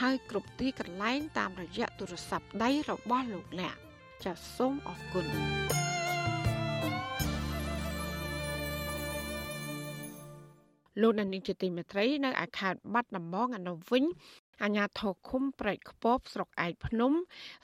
[0.01, 3.77] ហើយគ្រប់ទីកន្លែងតាមរយៈទូរស័ព្ទដៃរបស់លោកអ្នក
[4.25, 5.27] ចាសសូមអរគុណ
[11.03, 14.05] លោកនានីជាទីមេត្រីនៅឯខេត្តបាត់ដំបងអនុវិញ
[14.63, 17.13] អាញាធរឃុំប្រែកខ្ពបស្រុកឯកភ្នំ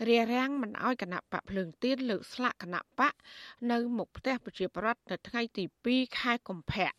[0.08, 3.14] រារាំងមិនអោយគណៈបកភ្លើងទៀនលើកស្លាកគណៈបក
[3.70, 6.90] នៅមុខផ្ទះប្រជាប្រដ្ឋនៅថ្ងៃទី2ខែកុម្ភៈ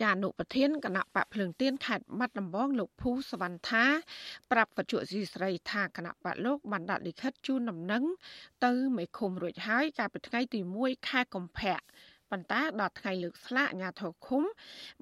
[0.00, 3.84] ចាអនុប្រធានគណៈបកភ្លើងទៀនខេត្តបាត់ដំបងលោកភូសវណ្ណថា
[4.50, 8.04] ប្រាប់វត្ថុស៊ីស្រីថាគណៈបកលោកបានដាក់លិខិតជូនដំណឹង
[8.64, 11.78] ទៅមេឃុំរួចហើយកាលពីថ្ងៃទី1ខែកុម្ភៈ
[12.30, 14.42] ប៉ុន្តែដល់ថ្ងៃលើកស្លាកអាញាធរឃុំ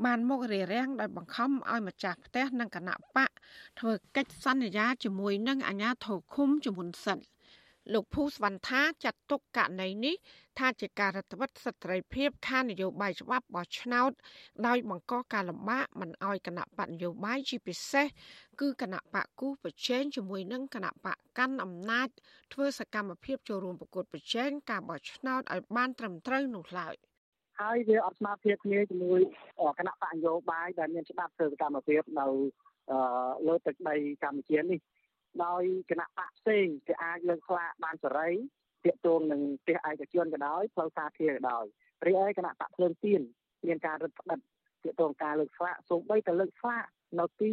[0.05, 3.31] បានមករារាំងដោយបង្ខំឲ្យម្ចាស់ផ្ទះនិងគណៈបក
[3.79, 7.21] ធ្វើកិច្ចសន្យាជាមួយនឹងអាញាធរឃុំជំនុនសិន
[7.93, 10.15] លោកភូសវណ្ណថាចាត់ទុកករណីនេះ
[10.59, 14.13] ថាជាការរដ្ឋបិទសិទ្ធិភាពខាងនយោបាយច្បាប់បោះឆ្នោត
[14.67, 18.07] ដោយបង្កការលំបាកមិនឲ្យគណៈបកនយោបាយជាពិសេស
[18.61, 22.09] គឺគណៈបកគូប្រជែងជាមួយនឹងគណៈបកកាន់អំណាច
[22.53, 26.97] ធ្វើសកម្មភាពចូលរួមប្រកួតប្រជែងការបោះឆ្នោតឲ្យបានត្រឹមត្រូវនោះឡើយ។
[27.61, 29.21] ហើយវាអត់ស្មារតីគ្នាជាមួយ
[29.79, 32.27] គណៈបកនយោបាយដែលមានច្បាប់ធ្វើសកម្មភាពនៅ
[33.47, 34.81] លើទឹកដីកម្ពុជានេះ
[35.45, 38.31] ដោយគណៈបកផ្សេងគេអាចលើកស្លាកបានសេរី
[38.85, 41.65] ទាក់ទងនឹងផ្ទះឯកជនក៏ដោយផ្លូវសាធារណៈក៏ដោយ
[42.07, 43.23] រីឯគណៈបកភ្លើងទៀន
[43.67, 44.41] មានការរឹតបន្តឹង
[44.83, 46.87] ទាក់ទងការលើកស្លាកសូម្បីតែលើកស្លាក
[47.21, 47.51] នៅទី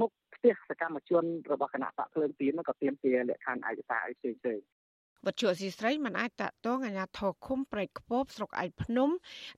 [0.00, 4.77] មុខផ្ទះសកម្មជនរបស់គណៈបកភ្លើងទៀនក៏ទាមទារលក្ខខណ្ឌឯកសារឲ្យផ្សេងៗ
[5.26, 9.10] វត្ថុអសីស្រីមិនអាចតាក់ទងអាជ្ញាធរឃុំប្រែកខ្ពបស្រុកឯកភ្នំ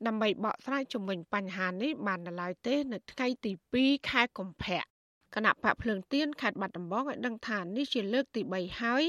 [0.06, 4.82] ដើម្បីបកស្រាយជំវិញបញ្ហានេះបាននៅឡើយទេនៅថ្ងៃទី2ខែកុម្ភៈ
[5.34, 9.04] គណៈបកភ្លើងទៀនខេត្តបាត់ដំបងឲ្យដឹងថានេះជាលើកទី3ហើយ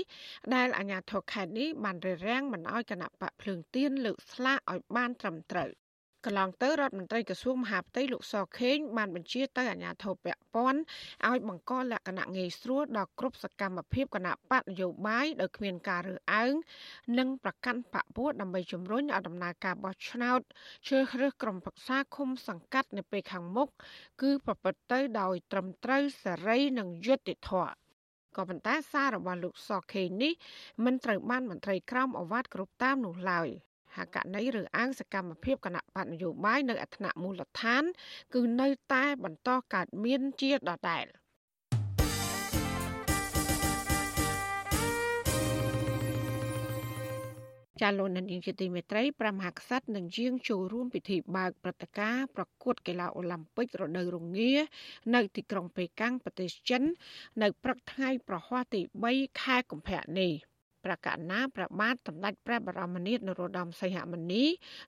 [0.55, 5.71] ដែលអាជ្ញាធរខេត្តនេះបានរារាំងមិនឲ្យគណៈបកភ្លើងទៀនលើកស្លាកឲ្យបានត្រឹមត្រូវ
[6.25, 10.81] កន្លងទៅរដ្ឋមន្ត្រីក្រសួងមហាផ្ទៃលោកសខេងបានបញ្ជាទៅអាជ្ញាធរពាក់ព័ន្ធ
[11.29, 16.53] ឲ្យបង្កលក្ខណៈងាយស្រួលដល់គ្រប់សកម្មភាពគណៈបកនយោបាយដោយគ្មានការរើសអើង
[17.17, 20.41] និងប្រកាន់បពុះដើម្បីជំរុញឲ្យដំណើរការបោះឆ្នោត
[20.87, 23.69] ជ្រើសរើសក្រុមប្រឹក្សាឃុំសង្កាត់នៅពេលខាងមុខ
[24.21, 27.73] គឺប្រព្រឹត្តទៅដោយត្រឹមត្រូវសេរីនិងយុត្តិធម៌
[28.35, 30.33] ក៏ប៉ុន្តែសាររបស់លោកសខេងនេះ
[30.85, 33.49] មិនត្រូវបានមន្ត្រីក្រមអាវ៉ាត់គ្រប់តាមនោះឡើយ
[33.97, 37.83] ហករណីឬអាងសកម្មភាពគណៈបកនយោបាយនៅអធនៈមូលដ្ឋាន
[38.33, 41.07] គឺនៅតែបន្តកើតមានជាដដែល
[47.81, 54.53] ចាលោកនាងជាទីមេត្រីព្រះមហាក្សត្រនឹងយាងចូលរួមពិធីបើកព្រឹត្តិការណ៍ប្រកួតកីឡាអូឡ িম্প ិករដូវរងា
[55.15, 56.83] នៅទីក្រុងប៉េកាំងប្រទេសចិន
[57.41, 60.50] នៅព្រឹកថ្ងៃប្រហ័សទី3ខែកុម្ភៈនេះ
[60.85, 64.43] ប្រកាសណាប្របាទសម្ដេចព្រះបរមនាថនរោត្តមសីហមុនី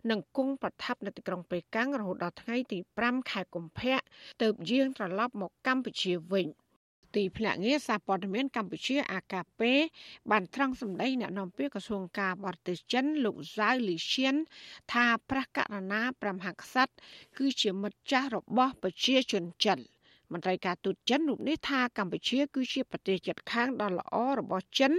[0.09, 3.97] នឹងគង់ប្រថាប់នៅទីក្រុងប៉េកាំងរហូតដល់ថ្ងៃទី5ខែកុម្ភៈ
[4.41, 6.47] ទើបយាងត្រឡប់មកកម្ពុជាវិញ។
[7.15, 9.73] ទីភ្នាក់ងារសារព័ត៌មានកម្ពុជាអាកាពេ
[10.31, 14.35] បានត្រង់សម្ដីអ្នកនាំពាក្យក្រសួងការបរទេសចិនលោកហ្សាវលីឈៀន
[14.93, 16.93] ថាព្រះករណាព្រះមហាក្សត្រ
[17.37, 19.79] គឺជាមិត្តចាស់របស់ប្រជាជនចិន
[20.32, 24.92] មន្ត្រីការទូតចិនរូបនេះថាកម្ពុជា គឺជាប្រទេសជិតខាងដ៏ល្អរបស់ចិន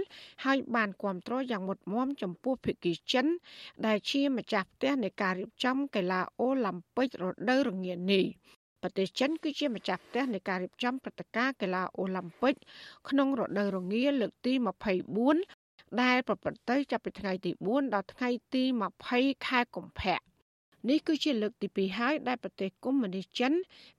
[0.44, 3.26] ហើយបានគ្រប់គ្រងយ៉ាងមុតមមចំពោះភាគីចិន
[3.86, 8.24] ដែលជាម្ចាស់ផ្ទះនៃការរៀបចំកីឡាអូឡ িম্প ពិករដូវរងានេះ
[8.82, 12.54] ប្រទេសចិនគឺជាម្ចាស់ផ្ទះនៃការរៀបចំព្រឹត្តិការណ៍កីឡាអូឡ িম্প ិក
[13.08, 14.52] ក្នុងរដូវរងាលើកទី
[15.26, 18.64] 24ដែលប្រព្រឹត្តទៅចាប់ពីថ្ងៃទី4ដល់ថ្ងៃទី
[19.06, 20.18] 20ខែកុម្ភៈ
[20.88, 23.52] នេះគឺជាលើកទី2ហើយដែលប្រទេសកុម្មុយនីសចិន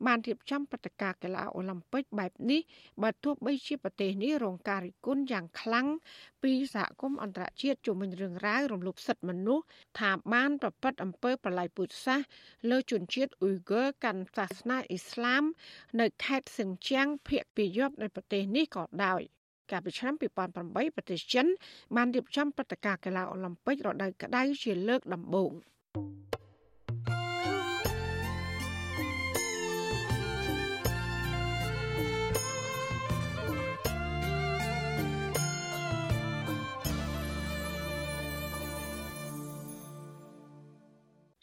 [0.05, 2.61] បានរៀបចំព្រឹត្តិការណ៍កីឡាអូឡ িম্প ិកបែបនេះ
[3.03, 5.87] បើទោះបីជាប្រទេសនេះរងការរិះគន់យ៉ាងខ្លាំង
[6.43, 9.65] ពីសហគមន៍អន្តរជាតិជុំវិញរឿងរ៉ាវរំលោភសិទ្ធិមនុស្ស
[9.99, 12.25] ថាបានប្រព្រឹត្តអំពើប្រល័យពូជសាសន៍
[12.69, 15.43] លើជនជាតិអ៊ុយហ្គើកាន់សាសនាអ៊ីស្លាម
[15.99, 19.21] នៅខេត្តសិនជាងភូមិពីយប់នៃប្រទេសនេះក៏ដោយ
[19.71, 21.45] កាលពីឆ្នាំ2008ប្រទេសចិន
[21.95, 25.53] បានរៀបចំព្រឹត្តិការណ៍កីឡាអូឡ িম্প ិករដូវក្តៅជាលើកដំបូង។
[26.88, 27.25] あ!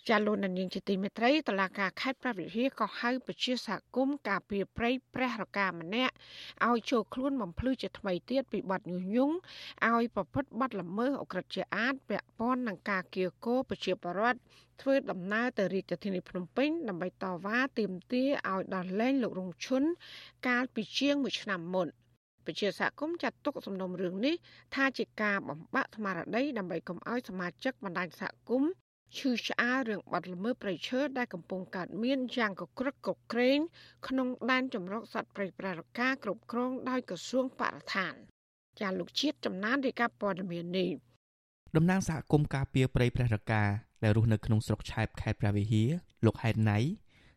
[0.09, 6.13] ចាលោកនាងជាទីមេត្រីតឡាការខេត្តប្រវត្តិហាក៏ហៅប្រជាសហគមន៍ការពីប្រៃព្រះរកាម្នាក់
[6.67, 9.35] ឲ្យចូលខ្លួនបំភ្លឺជាថ្មីទៀតពីបទញុះញង់
[9.89, 14.39] ឲ្យប្រព្រឹត្តបទល្មើសអក្រិតជាអាតពាក់ព័ន្ធនឹងការគៀកោប្រជាពលរដ្ឋ
[14.81, 19.83] ធ្វើដំណើរទៅរាជធានីភ្នំពេញដើម្បីតវ៉ាទាមទារឲ្យដោះលែងលោករងឈុន
[20.47, 21.87] កាលពីជាង1ឆ្នាំមុន
[22.45, 24.35] ប្រជាសហគមន៍ចាត់ទុកសំណុំរឿងនេះ
[24.75, 28.71] ថាជាការបំបាក់ស្មារតីដើម្បីកុំឲ្យសមាជិកបណ្ដាញសហគមន៍
[29.17, 33.59] ឈឺឆ្អាលរឿងបាត់ល្មើសព្រៃឈើដែលកំពុងកើតមានយ៉ាងកក្រឹកកក្រែង
[34.07, 38.13] ក្នុងដែនចម្រុកសត្វព្រៃប្រែរកាគ្រប់គ្រងដោយក្រសួងបរិស្ថាន
[38.81, 40.89] ចាលោកជាតិចំណានរាយការណ៍ព័ត៌មាននេះ
[41.75, 43.63] តំណាងសហគមន៍ការពារព្រៃព្រះរកា
[44.03, 45.89] ដែលរស់នៅក្នុងស្រុកឆែបខេត្តព្រះវិហារ
[46.25, 46.77] លោកហេតណៃ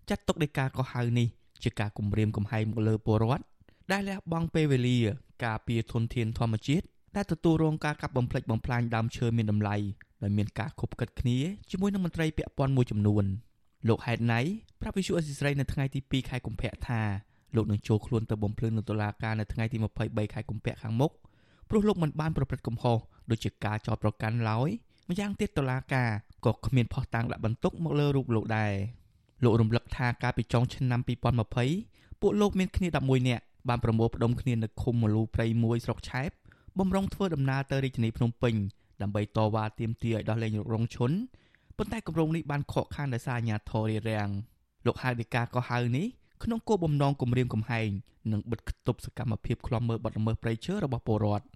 [0.08, 1.28] ចាត់ទុកដោយការកោះហៅនេះ
[1.62, 3.44] ជាការគំរាមកំហែងមកលើពលរដ្ឋ
[3.92, 4.98] ដែលលះបង់ពេលវេលា
[5.44, 6.84] ការពារធនធានធម្មជាតិ
[7.16, 9.76] ដែលទទួលរងការកាប់បំផ្លិចបំផ្លាញដើមឈើមានតម្លៃ
[10.22, 11.38] ដោយមានការខົບកិតគ្នា
[11.70, 13.24] ជាមួយនឹងមន្ត្រីពាក់ព័ន្ធមួយចំនួន
[13.88, 14.40] លោកហេតណៃ
[14.80, 17.00] ប្រាប់វិសុអេស៊ីស្រីនៅថ្ងៃទី2ខែកុម្ភៈថា
[17.56, 19.76] លោកនឹងចូលខ្លួនទៅបំភ្លឺនៅតុលាការនៅថ្ងៃទី
[20.06, 21.12] 23ខែកុម្ភៈខាងមុខ
[21.68, 22.98] ព្រោះលោកមិនបានប្រព្រឹត្តកំហុស
[23.30, 24.68] ដូចជាការចោទប្រកាន់ឡើយ
[25.08, 26.10] ម្យ៉ាងទៀតតុលាការ
[26.46, 28.72] ក៏គ្មានផុសតាងដាក់បន្ទុកមកលើរូបលោកដែរ
[29.44, 31.00] លោករំលឹកថាកាលពីចុងឆ្នាំ
[31.60, 36.30] 2020ពួកលោកមានគ្នា11នាក់បានប្រមូលផ្ដុំគ្នានៅឃុំមលូព្រៃមួយស្រុកឆែប
[36.78, 38.54] បំរុងធ្វើដំណើរទៅរាជធានីភ្នំពេញ
[39.02, 41.10] ដើម្បីតវ៉ាទាមទារឲ្យដោះលែងលោករងឈុន
[41.76, 44.30] ប៉ុន្តែគម្រោងនេះបានខកខានដោយសារអាជ្ញាធររារាំង
[44.86, 46.06] លោកហៅដីកាក៏ហៅនេះ
[46.44, 47.90] ក្នុងគោលបំណងគម្រាមកំហែង
[48.32, 51.46] និងបិទគប់សកម្មភាពខ្លំមើលបទល្មើសព្រៃឈើរបស់ពលរដ្ឋរ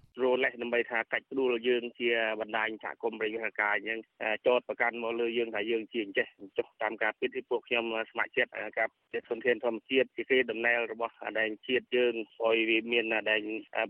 [0.43, 2.09] លេសដើម្បីថាកាច់ផ្ដួលយើងជា
[2.41, 3.99] បណ្ដាញសហគមន៍ប្រយោជន៍ការអញ្ចឹង
[4.47, 6.27] ចោតប្រកាន់មកលើយើងថាយើងជាអញ្ចេះ
[6.57, 12.13] ចុះតាមការពិតពីពួកខ្ញុំស្ម័គ្រចិត្តការចិត្តធនធានធម្មជាតិជាគេដំណើររបស់ដែងជាតិយើង
[12.45, 13.41] ឲ្យវាមានដែង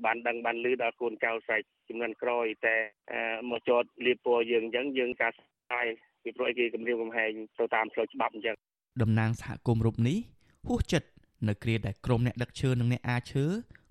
[0.05, 2.75] បានដឹងបានឮដល់កូនចៅស្រែកជំនាន់ក្រោយតែ
[3.49, 5.85] មកចោតលៀបពណ៌យើងអញ្ចឹងយើងការស្ដាយ
[6.23, 8.55] ពីព្រោះគេគម្រាមកំហែងទៅតាមផ្លូវច្បាប់អញ្ចឹង
[9.01, 10.17] តំណាងសហគមន៍រូបនេះ
[10.67, 11.07] ហួសចិត្ត
[11.49, 13.45] នៅគ្រាដែលក្រុមអ្នកដឹកឈើនិងអ្នកអាឈើ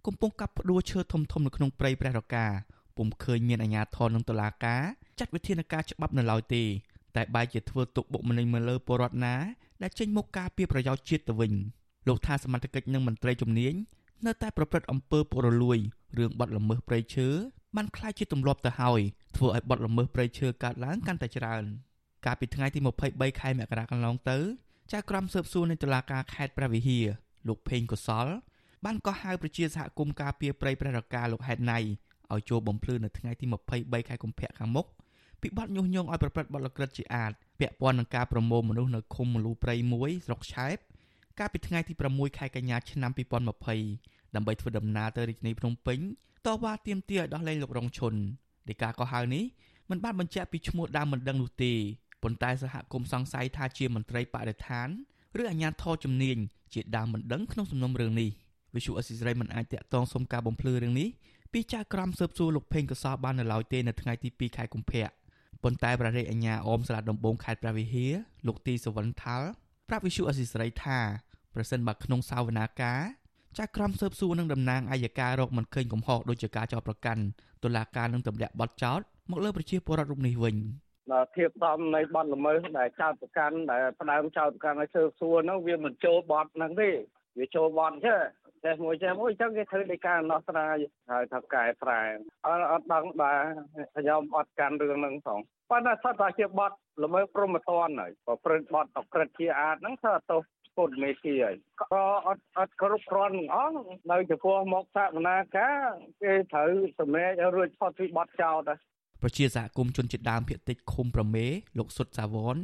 [0.07, 2.47] កំពុងកាប់ផ្ដួលឈើធំធំនៅក្នុងព្រៃព្រះរកា
[2.97, 4.83] ពុំឃើញមានអាជ្ញាធរនឹងតុលាការ
[5.19, 6.65] ចាត់វិធានការច្បាប់នៅឡើយទេ
[7.17, 9.37] តែបែរជាធ្វើទុកបុកម្នេញមកលើពលរដ្ឋណា
[9.83, 11.53] ដែលចេញមកការពារប្រយោជន៍ជាតិទៅវិញ
[12.09, 13.75] លោកថាសមត្ថកិច្ចនិងមន្ត្រីជំនាញ
[14.27, 15.79] នៅតែប្រព្រឹត្តអំពើពុករលួយ
[16.19, 17.29] រឿងបាត់ល្មើសព្រៃឈើ
[17.77, 19.01] បានខ្លាយជាទម្លាប់ទៅហើយ
[19.37, 21.65] ធ្វើឲ្យបាត់ល្មើសព្រៃឈើកើតឡើងកាន់តែច្រើន
[22.27, 22.79] កាលពីថ្ងៃទី
[23.11, 24.39] 23ខែមករាកន្លងទៅ
[24.93, 27.07] ចៅក្រមស៊ើបសួរនៃតុលាការខេត្តព្រះវិហារ
[27.49, 28.27] លោក ភេងកុសល
[28.85, 31.79] បានកោះហៅប្រជាសហគមន៍ការពារព្រៃព្រះរកាលោកហេតណៃ
[32.33, 34.87] ឲ្យចូលបំភ្លឺនៅថ្ងៃទី23ខែកុម្ភៈខាងមុខ
[35.41, 40.77] ពីបទញុះញង់ឲ្យប្រព្រឹត្តបទល្មើសជាអាតពាក់ព័ន្ធនឹងការប្រមូលមនុស្សនៅឃុំមលូព្រៃមួយស្រុកឆែប
[41.39, 43.11] កាលពីថ្ងៃទី6ខែកញ្ញាឆ្នាំ
[43.75, 45.99] 2020ដើម្បីធ្វើដំណើរទៅរាជធានីភ្នំពេញ
[46.47, 48.15] តវ៉ាទាមទារឲ្យដោះលែងលោករងឈុន
[48.69, 49.45] ដោយការកោះហៅនេះ
[49.91, 51.73] មិនបានបញ្ជាក់ពីឈ្មោះដើមមិនដឹងនោះទេ
[52.23, 54.89] ប៉ុន្តែសហគមន៍សង្ស័យថាជាមន្ត្រីបរិស្ថាន
[55.41, 56.39] ឬអាជ្ញាធរជំនាញ
[56.75, 58.31] ជាដើមមិនដឹងក្នុងសំណុំរឿងនេះ
[58.75, 61.09] វិសុអសិរ័យមិនអាចតាក់ទងសុំការបំភ្លឺរឿងនេះ
[61.53, 65.07] ពីចៅក្រមស៊ើបសួរលោកផេងកសោបាននៅឡើយទេនៅថ្ងៃទី2ខែកុម្ភៈ
[65.63, 68.13] ប៉ុន្តែប្ររេអាញាអមសាលាដំបងខេត្តព្រះវិហារ
[68.47, 69.49] លោកទីសវណ្ណថាល់
[69.89, 70.99] ប្រាប់វិសុអសិរ័យថា
[71.55, 72.95] ប្រសិនបើក្នុងសាវនាកា
[73.59, 77.23] ចៅក្រមស៊ើបសួរនឹងតំណាងអัยការរកមិនឃើញកំហុសដោយជាការចោទប្រកាន់
[77.65, 80.57] តុលាការនឹងទម្លាក់បទចោទមកលើប្រជាពលរដ្ឋរូបនេះវិញ
[81.13, 86.91] ដល់ធៀបតំនៃបទល្មើសដែលចោទប្រកាន់ដែលផ្ដើមចោទប្រកាន់ឲ្យស៊ើបសួរហ្នឹងវាមិនចូលបទហ្នឹងទេ
[87.39, 88.15] វាចូលបទទេ
[88.65, 90.77] ចេះមួយចេះមួយអញ្ចឹងគេធ្វើនៃការដោះស្រាយ
[91.11, 92.01] ហើយថាកែប្រែ
[92.47, 93.43] អត់អត់ដឹងដែរ
[93.97, 95.41] ខ្ញុំអត់កាន់រឿងហ្នឹងផង
[95.71, 96.73] ប៉ុន្តែស្ថិតតែជាបទ
[97.05, 100.43] ល្មើសព្រហ្មទណ្ឌហើយប្រព្រឹត្តបទអក្រិតជាអាតហ្នឹងធ្វើទោស
[100.77, 103.79] ពុតមេទីហើយក៏អត់អត់គ្រប់គ្រាន់អស់
[104.11, 105.89] នៅចំពោះមកសវនាការ
[106.23, 108.79] គេត្រូវសម្រេចឲ្យរួចផុតពីបទចោតហើយ
[109.23, 111.47] ប្រជាសហគមន៍ជនជាតិដើមភាគតិចឃុំប្រមេ
[111.79, 112.57] លោកសុតសាវន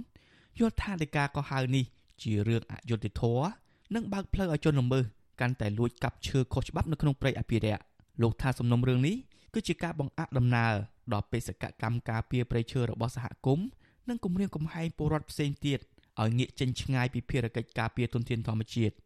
[0.59, 1.85] យល់ថាដីកាកោះហៅនេះ
[2.23, 5.05] ជារឿងអយុត្តិធម៌ និងបើកផ្លូវឲ្យជនល្មើស
[5.41, 7.83] កាន់តែលួចកាប់ឈើខុសច្បាប់នៅក្នុងព្រៃអភិរក្ស
[8.23, 9.17] លោកថាសំណុំរឿងនេះ
[9.55, 10.73] គឺជាការបង្អាក់ដំណើរ
[11.13, 13.67] ដល់បេសកកម្មការពារព្រៃឈើរបស់សហគមន៍
[14.09, 15.79] និងគម្រាមកំហែងពលរដ្ឋផ្សេងទៀត
[16.21, 19.06] ឲ្យងាកចេញឆ្ងាយពីភារកិច្ចការពារទុនធានធម្មជាតិពេញនេះគ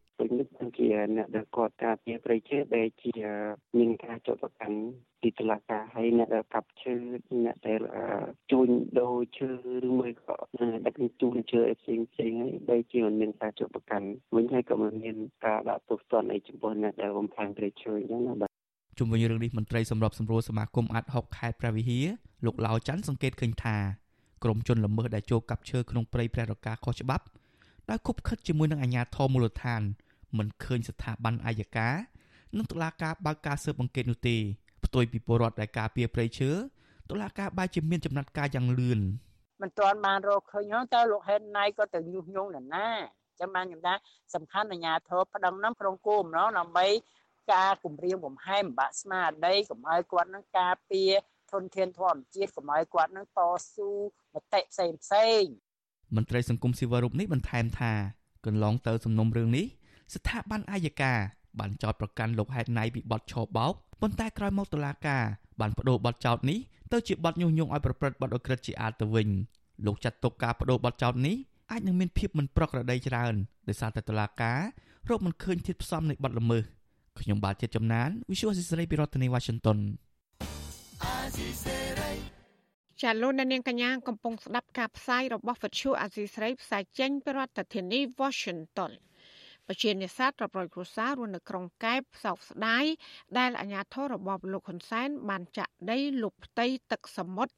[0.77, 3.13] ជាអ្នកដែលគាត់ការពារប្រៃឈើដែលជា
[3.77, 4.77] មានការចុះប្រកាន់
[5.23, 6.93] ទីតុលាការហើយអ្នកដែលកាប់ឈើ
[7.45, 7.81] អ្នកដែល
[8.51, 8.67] ជួញ
[8.99, 9.49] ដូរឈើ
[9.87, 10.35] ឬមួយក៏
[10.85, 18.49] ដឹកជញ្ជូនឈើផ្សេងផ្សេងហើយដែលជាមិនមានការចុះប្រកាន់វិញហើយក៏មិនមានការដាក់ទោសទណ្ឌអីចំពោះអ្នកដែលបំផ្លាញប្រៃឈើអញ្ចឹងណាបាទ
[18.97, 22.05] ជុំវិញរឿងនេះមន្ត្រីសម្របសម្រួលសមាគមអាត់ហុកខេត្តព្រះវិហារ
[22.45, 23.77] លោកឡាវច័ន្ទសង្កេតឃើញថា
[24.43, 27.25] ក្រុមជនល្មើសដែលចូលកាប់ឈើក្នុងព្រៃព្រះរកាខុសច្បាប់
[27.89, 29.81] ដោយគប់ខិតជាមួយនឹងអាជ្ញាធរមូលដ្ឋាន
[30.37, 31.89] មិនឃើញស្ថាប័នអាយកា
[32.57, 34.37] និងតុលាការបើកការស៊ើបអង្កេតនោះទេ
[34.85, 36.51] ផ្ទុយពីពលរដ្ឋដែលការពារព្រៃឈើ
[37.09, 38.99] តុលាការបែរជាមានចំណាត់ការយ៉ាងលឿន
[39.61, 42.89] មិនទាន់បានរកឃើញហ្នឹងតើលោកហេតណៃក៏ទៅញុះញង់នរណា
[43.39, 43.93] ចាំបានខ្ញុំថា
[44.35, 46.87] សំខាន់អាជ្ញាធរប្តឹងហ្នឹងក្នុងគោលបំណងដើម្បី
[47.53, 51.11] ការគម្រាមកំហែងបាក់ស្មារតីកុំឲ្យគាត់នឹងការពារ
[51.51, 53.39] ធនធានធម្មជាតិកុំឲ្យគាត់នឹងត
[53.73, 53.89] ស៊ូ
[54.33, 55.43] មតិផ្សេងផ្សេង
[56.15, 57.93] មន្ត្រីសង្គមស៊ីវិលរូបនេះបន្ថែមថា
[58.45, 59.65] កន្លងទៅសំណុំរឿងនេះ
[60.13, 61.13] ស្ថាប័នអាយកា
[61.59, 65.23] បានចោទប្រកាន់លោកហេតណៃពីបទឆោបោកប៉ុន្តែក្រោយមកតុលាការ
[65.59, 66.59] បានបដូរបទចោទនេះ
[66.91, 69.29] ទៅជាបទញុះញង់ឲ្យប្រព្រឹត្តបទអក្រិតជាអាតទៅវិញ
[69.85, 71.35] លោកចាត់ទុកការបដូរបទចោទនេះ
[71.71, 73.33] អាចនឹងមានភាពមិនប្រក្រតីច្រើន
[73.67, 74.59] ដោយសារតែតុលាការ
[75.09, 76.63] រកមិនឃើញធាតុផ្សំនៃបទល្មើស
[77.19, 79.79] ខ្ញុំបាទជាចំណាន Visual Assisray ពីរដ្ឋធានី Washington
[83.01, 89.10] ចាលោកនាងកញ្ញាកំពុងស្ដាប់ការផ្សាយរបស់វិទ្យុអាស៊ីស្រីផ្សាយចេញពីរដ្ឋធានី Washington ប
[89.83, 92.85] ជានេសាទរាប់រយគ្រួសាររស់នៅក្រុងកែបសោកស្ដាយ
[93.37, 97.53] ដែលអាជ្ញាធររបបលោកហ៊ុនសែនបានចាក់ដីលុបផ្ទៃទឹកសមុទ្រ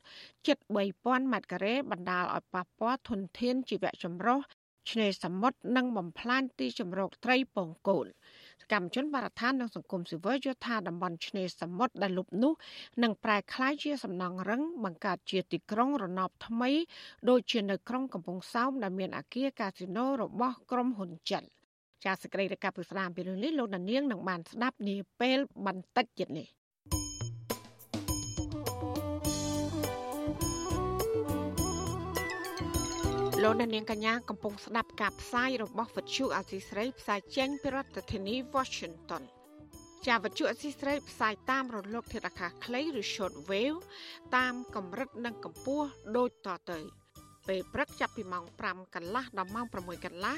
[0.47, 0.58] ជិត
[0.97, 4.39] 3000ម៉ែត្រការ៉េបណ្ដាលឲ្យប៉ះពាល់ធនធានជីវៈចម្រុះ
[4.91, 8.06] ឆ្នេរសមុទ្រនិងបំផ្លាញទីជម្រកត្រីពងកូល
[8.62, 12.54] សកម្មជនបរិស្ថាននិងសង្គមស៊ីវិលយល់ថាតំបន់ឆ្នេរសមុទ្រដែលលុបនោះ
[13.04, 16.71] នឹងប្រែក្លាយជាសំណង់រឹងបង្កើតជាទីក្រុងរណបថ្មី
[17.30, 21.45] ដូចជានៅក្រុងកំពង់សោមដែលមានអគារកាស៊ីណូរបស់ក្រុមហ៊ុនចិន។
[22.06, 26.48] ចាសសេចក្តីរាយការណ៍ពីស្ដាមពីរឿងនេះលោកដានៀងនឹងបានស្ដាប់នាពេលបន្តិចទៀតនេះ
[33.44, 39.24] លោកដានៀងកញ្ញាកំពុងស្ដាប់ការផ្សាយរបស់វិទ្យុអាស៊ីស្រីផ្សាយចេញពីរដ្ឋធានី Washington
[40.06, 43.80] ជាវិទ្យុអសីស្រីផ្សាយតាមរលកធាតុអាកាសខ្លីឬ short wave
[44.36, 45.88] តាមកម្រិតនិងកម្ពស់
[46.18, 46.80] ដូចតទៅ
[47.48, 50.38] ពេលព្រឹកចាប់ពីម៉ោង5កន្លះដល់ម៉ោង6កន្លះ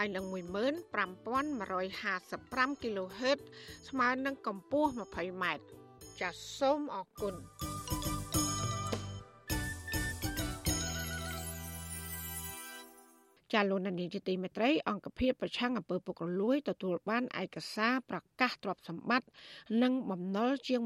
[0.00, 3.38] ហើយនឹង15155 kHz
[3.88, 5.64] ស្មើនឹងកម្ពស់ 20ម៉ែត្រ
[6.20, 7.34] ចាសសូមអរគុណ
[13.52, 19.28] ចាលោកនានីជាទីមេត្រីអង្គភាពប្រឆាំងអំពើពុករលួយទទួលបានឯកសារប្រកាសទ្រព្យសម្បត្តិ
[19.82, 20.80] និងបំណុលជាង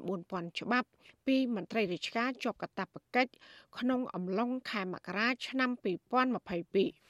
[0.00, 0.88] 14000ច្បាប់
[1.26, 3.32] ពីមន្ត្រីរាជការជាប់កាតព្វកិច្ច
[3.78, 7.09] ក្នុងអំឡុងខែមករាឆ្នាំ2022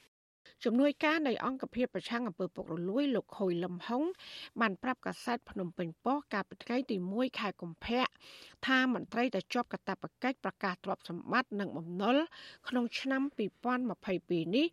[0.65, 4.03] ជំនួយការនៃអង្គភាពប្រឆាំងអំពើពុករលួយលោកខុយលំហុង
[4.61, 8.03] បានប្រាប់កាសែតភ្នំពេញប៉ុស្តិ៍កាលពីថ្ងៃទី1ខែកុម្ភៈ
[8.67, 12.17] ថាមន្ត្រីដែលជាប់កាតព្វកិច្ចប្រកាសទ្រព្យសម្បត្តិនិងបំណុល
[12.69, 13.23] ក្នុងឆ្នាំ
[13.89, 14.67] 2022នេះ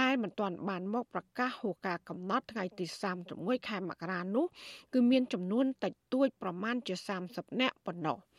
[0.00, 2.84] ដែលមិនទាន់បានមកប្រកាសហូរការកំណត់ថ្ងៃទី
[3.26, 4.46] 31ខែមករានោះ
[4.94, 6.94] គឺមានចំនួនតិចតួចប្រមាណជា
[7.28, 8.18] 30នាក់ប៉ុណ្ណោះ។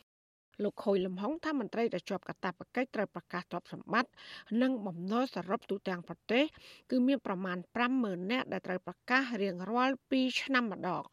[0.62, 4.10] លោកខុយលំហុងថាមន្ត្រីដែលជាប់កាតព្វកិច្ចត្រូវប្រកាសទ្រព្យសម្បត្តិ
[4.62, 6.44] និងបំណុលសរុបទូទាំងប្រទេស
[6.90, 7.56] គឺមានប្រមាណ
[7.94, 11.04] 50000នាក់ដែលត្រូវប្រកាសរៀងរាល់2ឆ្នាំម្ដង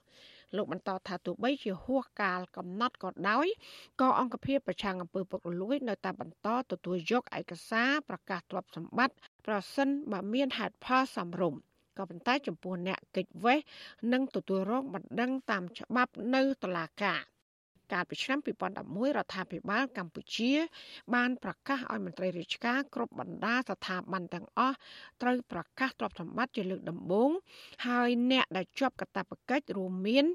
[0.56, 3.48] លោកបន្តថាទោះបីជាហួសកាលកំណត់ក៏ដោយ
[4.02, 9.16] ក៏អង្គភាពប្រឆាំងអំពើពុករលួយ នៅតែបន្តទទួលយកឯកសារប្រកាសទ្រព្យសម្បត្តិ
[9.48, 11.62] ប្រសិនបើមានហេតុផលសមរម្យ
[11.98, 13.60] ក៏ប៉ុន្តែចំពោះអ្នកកិច្ចវេះ
[14.14, 17.20] នឹងទទួលរងបណ្ដឹងតាមច្បាប់នៅតុលាការ
[17.92, 20.52] កាលពីឆ្នាំ2011រដ្ឋាភិបាលកម្ពុជា
[21.16, 24.78] បានប្រកាសឲ្យមន្ត្រីរាជការគ្រប់បណ្ដាស្ថាប័នទាំងអស់
[25.22, 27.32] ត្រូវប្រកាសទ្រព្យសម្បត្តិជាលើកដំបូង
[27.88, 30.26] ហើយអ្នកដែលជាប់កាតព្វកិច្ចរួមមាន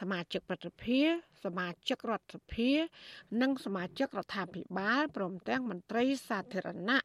[0.00, 1.00] សមាជិកប្រតិភិ
[1.44, 2.70] សមាជិករដ្ឋសភា
[3.40, 7.04] និងសមាជិករដ្ឋាភិបាលព្រមទាំងមន្ត្រីសាធារណៈ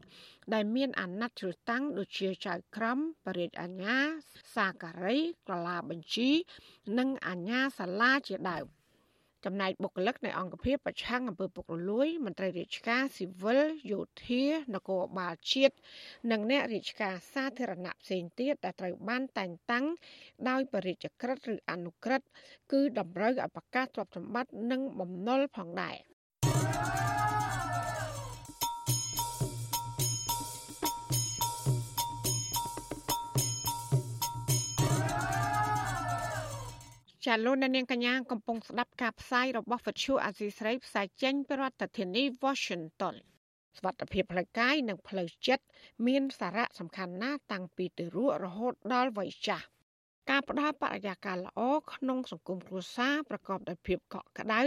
[0.54, 3.98] ដែលមានអាណត្តិជ្រើសតាំងដូចជាចៅក្រមបរិយាអាញា
[4.56, 5.18] សាការី
[5.50, 6.30] កលាបញ្ជី
[6.98, 8.81] និងអាញាសាលាជាដើម
[9.46, 13.62] ចំណែកបុគ្គលិកនៃអង្គភាពប្រឆាំងអំពើពុករលួយមន្ត្រីរាជការស៊ីវិល
[13.92, 15.76] យោធានគរបាលជាតិ
[16.32, 19.86] និងអ្នករាជការសាធារណៈផ្សេងទៀតដែលត្រូវបានតែងតាំង
[20.50, 22.22] ដោយបរិយាក្រិតឬអនុក្រឹត
[22.72, 26.11] គឺតម្រូវឲ្យប្រកាសទ្រព្យសម្បត្តិនិងបំណុលផងដែរ
[37.26, 43.16] ចាលោកនាងកញ្ញាកំពុងស្ដាប់ការផ្សាយរបស់វិទ្យុអាស៊ីស្រីផ្សាយចេញពីរដ្ឋធានី Washington
[43.78, 45.64] សវត្ថភាពផ្លូវកាយនិងផ្លូវចិត្ត
[46.08, 49.66] មានសារៈសំខាន់ណាស់តាំងពីទារករហូតដល់វ័យចាស់
[50.32, 51.62] ការផ្ដល់បរិយាកាសល្អ
[51.94, 54.62] ក្នុងសង្គមគ្រួសារប្រកបដោយភាពកក់ក្ដៅ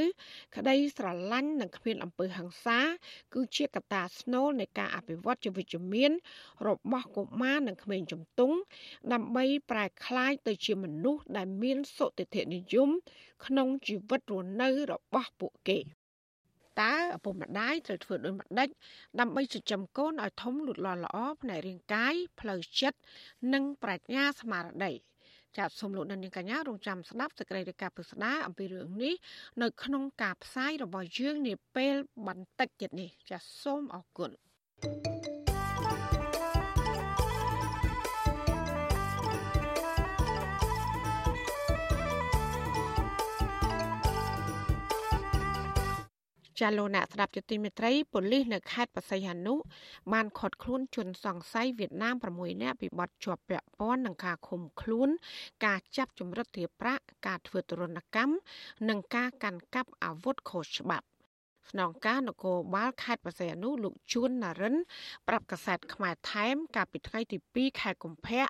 [0.56, 2.78] ក្តីស្រឡាញ់និងគ្មានអំពើហិង្សា
[3.34, 6.12] គឺជាកត្តាស្នូលនៃការអភិវឌ្ឍជាវិជ្ជមាន
[6.68, 8.56] របស់កុមារនិងក្មេងជំទង់
[9.12, 12.88] ដើម្បីប្រែក្លាយទៅជាមនុស្សដែលមានសុតិធិនិយម
[13.46, 15.78] ក្នុងជីវិតរស់នៅរបស់ពួកគេ
[16.82, 18.68] តើឪពុកម្ដាយត្រូវធ្វើដូចម្ដេច
[19.20, 22.98] ដើម្បីចិញ្ចឹមកូនឲ្យធំលូតលាស់ល្អផ្នែករាងកាយផ្លូវចិត្ត
[23.52, 24.92] និងប្រាជ្ញាស្មារតី។
[25.58, 29.14] ចាសសូមលោកនាងកញ្ញារងចាំស្ដាប់សេចក្តីរាយការណ៍ពិស្ដារអំពីរឿងនេះ
[29.62, 31.94] នៅក្នុងការផ្សាយរបស់យើងនាពេល
[32.26, 34.30] បន្តិចទៀតនេះចាសសូមអរគុណ
[34.82, 35.53] thank you
[46.60, 49.54] ចាលោកអ្នកស្ដាប់ជាទីមេត្រីប៉ូលីសនៅខេត្តបរសៃហនុ
[50.12, 55.08] បានឃាត់ខ្លួនជនសង្ស័យវៀតណាម6នាក់ពីបទជាប់ពាក់ព័ន្ធនឹងការឃុំខ្លួន
[55.64, 58.34] ការចាប់ចម្រិតទារប្រាក់ការធ្វើទរណកម្ម
[58.88, 61.06] និងការកាន់កាប់អាវុធខុសច្បាប់
[61.70, 64.76] ស្នងការនគរបាលខេត្តបរសៃអនុលោកជួនណារិន
[65.28, 68.46] ប្រាប់កាសែតខ្មែរថែម កាលពីថ្ងៃទី2ខែកុម្ភៈ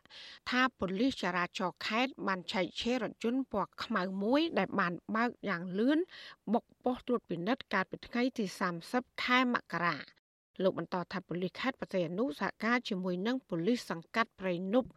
[0.50, 5.98] ថាប៉ូលីសចរាចរណ៍ខេត្តបានឆែកឆេររថយន្តពណ៌ខ្មៅមួយ ដែលបានបើកយ៉ាងលឿន
[6.52, 8.44] បុកប៉ុស្តិ៍ត្រួតពិនិត្យកាលពីថ្ងៃទី
[8.84, 9.96] 30ខែមករា
[10.62, 14.88] លោកបន្តថាប៉ូលីសខេត្តបរសៃអនុសហការជាមួយនឹងប៉ូលីសសង្កាត់ព្រៃនប់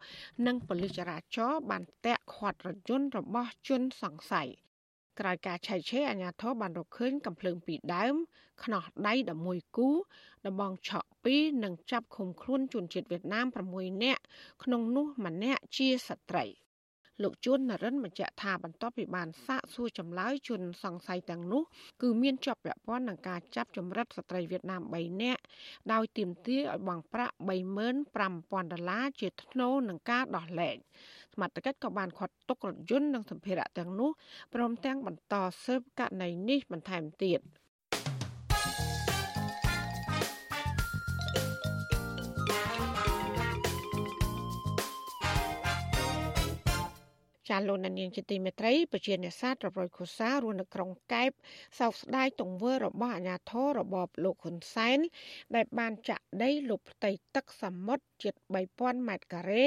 [0.46, 4.48] និងប៉ូលីសចរាចរណ៍បានតាក់ឃាត់រថយន្តរបស់ជនសង្ស័យ
[5.20, 8.14] ក្រោយការឆែកឆេរអាជ្ញាធរបានរកឃើញកំភ្លើងពីរដើម
[8.64, 9.14] ខ្នោះដៃ
[9.44, 9.88] 11គូ
[10.46, 14.22] ដបងឆក់2និងចាប់ឃុំខ្លួនជនជាតិវៀតណាម6នាក់
[14.62, 16.46] ក្នុងនោះម្នាក់ជាស្ត្រី
[17.22, 21.62] លោកជួននរិនបញ្ជាក់ថាបន្ទាប់ពីបានសាកសួរចម្លើយជនសង្ស័យទាំងនោះ
[22.02, 25.42] គឺមានជាប់ពាក់ព័ន្ធនឹងការចាប់ចម្រិតស្ត្រីវៀតណាម3នាក់
[25.92, 27.34] ដោយទាមទារឲ្យបង់ប្រាក់
[27.84, 30.76] 35,000ដុល្លារជាថ្នូរនឹងការដោះលែង
[31.38, 34.10] សមត្ថកិច្ចក៏បានខាត់ទុករថយន្តនិងសម្ភារៈទាំងនោះ
[34.54, 35.34] ព្រមទាំងបន្ត
[35.64, 37.40] ស៊ើបករណីនេះបន្ថែមទៀត។
[47.48, 51.30] ចាលោកនាងជាទីមេត្រីប្រជានេសាទរាប់រយខូសារស់នៅក្រុងកែប
[51.78, 54.98] សោកស្ដាយទង្វើរបស់អាញាធររបបលោកហ៊ុនសែន
[55.54, 58.34] ដែលបានចាក់ដីលុបផ្ទៃទឹកសមុទ្រជិត
[58.72, 59.66] 3000ម៉ែត្រការ៉េ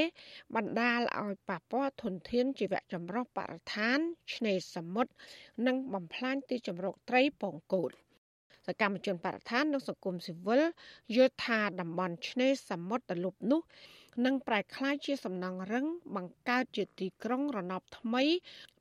[0.56, 4.00] បណ្ដាលឲ្យប៉ះពាល់ធនធានជីវៈចម្រុះបរិស្ថាន
[4.36, 5.12] ឆ្នេរសមុទ្រ
[5.68, 7.92] និងបំផ្លាញទីជម្រកត្រីពងកូល
[8.68, 10.62] សកម្មជនបរិស្ថាននិងសង្គមស៊ីវិល
[11.16, 13.62] យល់ថាតំបន់ឆ្នេរសមុទ្រដែលលុបនោះ
[14.26, 15.86] និងប្រែក្លាយជាសំណង់រឹង
[16.16, 18.24] បង្កើតជាទីក្រុងរណបថ្មី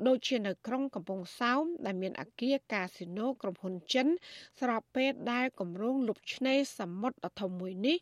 [0.06, 4.06] ដូចជានៅក្រុងកំពង់សោមដែលមានអគារកាស៊ីណូក្រុមហ៊ុនចិន
[4.60, 7.96] ស្របពេលដែលគម្រោងលុបឆ្នេរសមុទ្រដ៏ធំមួយនេះ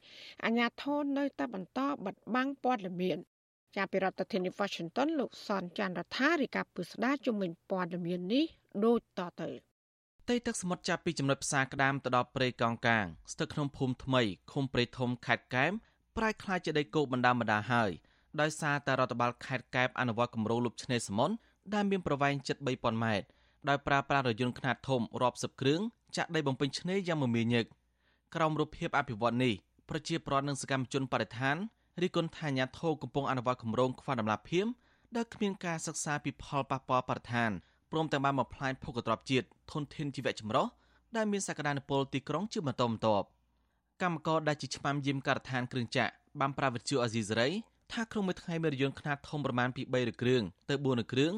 [0.45, 3.19] អាជ្ញាធរនៅតែបន្តបិទបាំងព័ត៌មាន
[3.77, 8.45] ចាប់ពីរដ្ឋធានី Washington លោកសនចាន់រដ្ឋារាយការណ៍ពីស្ដារជំនាញព័ត៌មាននេះ
[8.85, 9.51] ដូចតទៅ
[10.23, 14.23] ផ្ទៃទឹកសមុទ្រចាប់ពីចំណុចផ្សារក្តាមទៅដល់ព្រៃកោងកាងស្ថិតក្នុងភូមិថ្មី
[14.53, 15.73] ឃុំព្រៃធំខេត្តកែប
[16.19, 17.91] ប្រែក្លាយជាដីគោកបណ្ដាបណ្ដាហើយ
[18.41, 21.35] ដោយសារតែរដ្ឋបាលខេត្តកែបអនុវត្តគម្រោងលុបឆ្នេរសមុទ្រ
[21.75, 23.27] ដែលមានប្រវែងជិត3000ម៉ែត្រ
[23.69, 25.81] ដោយប្រើប្រាស់រថយន្តខ្នាតធំរាប់សិបគ្រឿង
[26.17, 27.65] ចាក់ដីបំពេញឆ្នេរយ៉ាងមមាញឹក
[28.35, 29.55] ក្រោមរូបភាពអភិវឌ្ឍនេះ
[29.89, 31.57] ប្រជាប្រដ្ឋនិងសកម្មជនបរិស្ថាន
[32.03, 34.67] រីគុណថាញាធោកំពុងអនុវត្តគម្រោងខ្វះដំណាភៀម
[35.17, 37.51] ដែលគ្មានការសិក្សាពីផលប៉ះពាល់បរិស្ថាន
[37.93, 40.67] ព្រមទាំងបានបំផ្លាញភូមិទ្របជាតិធនធានជីវៈចម្រុះ
[41.17, 43.29] ដែលមានសក្តានុពលទីក្រុងជាបន្តបន្ទាប់
[44.03, 47.49] កម្មករដែលជាឆ្មាំយាមការដ្ឋានគ្រឿងចក្របានប្រាវិទ្យាអាស៊ីសេរី
[47.93, 51.33] ថាក្នុងមួយថ្ងៃមានរយន្តខ្នាតធំប្រមាណពី3ឬគ្រឿងទៅ4គ្រឿង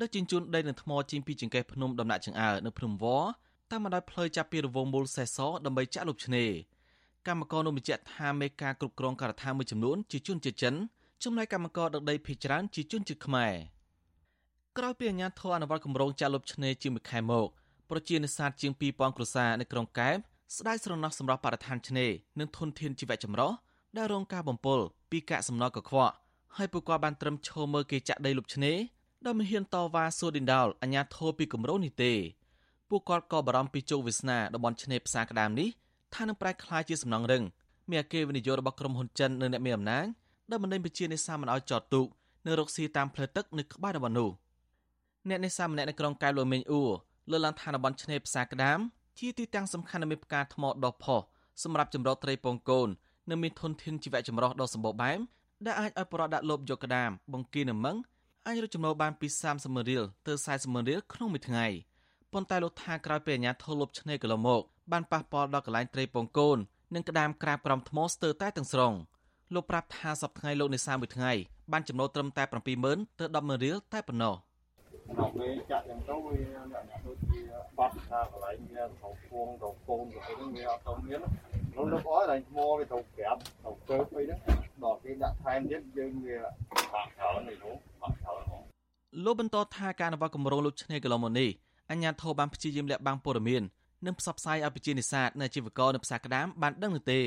[0.00, 3.04] ដឹកជញ្ជូនដីនិងថ្មចេញពីចង្កេះភ្នំដំណាក់ចង្អើនៅភ្នំវ
[3.70, 6.50] តាមបណ្ដោយផ្លូវចាប់ពីរវងមូលសេសសដើម្បីចាក់លុបឆ្នេរ
[7.26, 10.74] កម្មករនោះបញ្ជាក់ថាមេការគ្រប់គ្រងការដ្ឋានមួយចំនួនជាជនជាតិចិន
[11.24, 13.54] ចំណែកកម្មករដឹកដីភេជ្ច្រើនជាជនជាតិខ្មែរ
[14.78, 17.48] ក្រោយពីអាជ្ញាធរអនុវត្តគម្រោងចាក់លុបឆ្នេរជាមួយខែមក
[17.90, 20.18] ប្រជានេសាទជាង2000គ្រួសារនៅក្រុងកែប
[20.56, 23.50] ស្ដាយស្រណោះសម្រាប់បរិស្ថានឆ្នេរនិងធនធានជីវៈចម្រុះ
[23.96, 24.78] ដែលរងការបំពុល
[25.10, 26.14] ពីកាកសំណល់កខ្វក់
[26.56, 28.76] ហើយពួកគាត់បានត្រឹមឈរមើលគេចាក់ដីលុបឆ្នេរ
[29.24, 32.12] ដោយមិនហ៊ានតវ៉ាសួរឌីនដោលអាជ្ញាធរពីគម្រោងនេះទេ
[32.90, 35.68] ពួកគាត់ក៏បារម្ភពីជោគវាសនាតំបន់ឆ្នេរផ្សារក្តាមនេះ
[36.14, 37.42] ថានឹងប្រែក្លាយជាសំណង់រឹង
[37.88, 40.06] មានអគារវិនិយោគរបស់ក្រុមហ៊ុនចិននៅអ្នកមានអំណាច
[40.50, 42.06] ដែលបណ្ដេញប្រជានេសាទមិនឲ្យចតទូក
[42.46, 44.30] នៅរកស៊ីតាមផ្លូវទឹកនៅក្បែរតំបន់នោះ
[45.28, 46.82] អ្នកនេសាទម្នាក់នៅក្រុងកែវលូមេងអ៊ូ
[47.30, 48.80] លើឡើងថាតំបន់ឆ្នេរផ្សារក្តាម
[49.18, 51.20] ជាទីតាំងសំខាន់នៃមានផ្កាថ្មដុះផុស
[51.62, 52.88] សម្រាប់ចម្រោះត្រីពងកូន
[53.30, 55.18] និងមានធនធានជីវៈចម្រុះដ៏សម្បូរបែប
[55.66, 57.96] ដែលអាចឲ្យប្រដដាក់លបយកក្តាមបង្គានិងមឹង
[58.46, 61.66] អាចរកចំណូលបានពី30ម៉ឺនរៀលទៅ40ម៉ឺនរៀលក្នុងមួយថ្ងៃ
[62.32, 66.58] ប៉ុន្តែលោកថាក្រោយពេលអាញាធរលុបឆ្នេរកន្លងមកបានប៉ះពាល់ដល់កន្លែងត្រីពងកូន
[66.94, 68.92] និងក្តាមក្រាបក្រំថ្មស្ទើរតែទាំងស្រុង
[69.54, 71.32] លោកប្រាប់ថាសប្តាហ៍ថ្ងៃលោកនេសាទមួយថ្ងៃ
[71.72, 72.42] បានចំណូលត្រឹមតែ
[72.82, 74.34] 70000ទៅ100,000រៀលតែប៉ុណ្ណោះ
[75.18, 76.34] ដល់ពេលចាក់ចឹងទៅវា
[76.72, 77.40] អ្នកដូចជា
[77.78, 81.20] បាត់ថាកន្លែងវាទៅពងទៅកូនទៅអីហ្នឹងវាអត់ទៅមាន
[81.76, 84.40] នោះលោកអើតែថ្មវាទៅក្រាបទៅកើបអីហ្នឹង
[84.84, 86.38] ដល់គេដាក់ថែមទៀតយើងវា
[86.94, 88.62] បាក់ច្រើននេះនោះបាក់ច្រើនហ្មង
[89.24, 91.50] លោកបន្តថាការអនុវត្តគម្រោងលុបឆ្នេរកន្លងមកនេះ
[91.90, 93.62] អញ្ញាធិបបានព្យាយាមលាក់បាំងព័ត៌មាន
[94.06, 97.20] និងផ្សព្វផ្សាយឲ្យប្រជានេសាទនិងអាជីវករនៅផ្សារក្តាមបានដឹងនោះទេ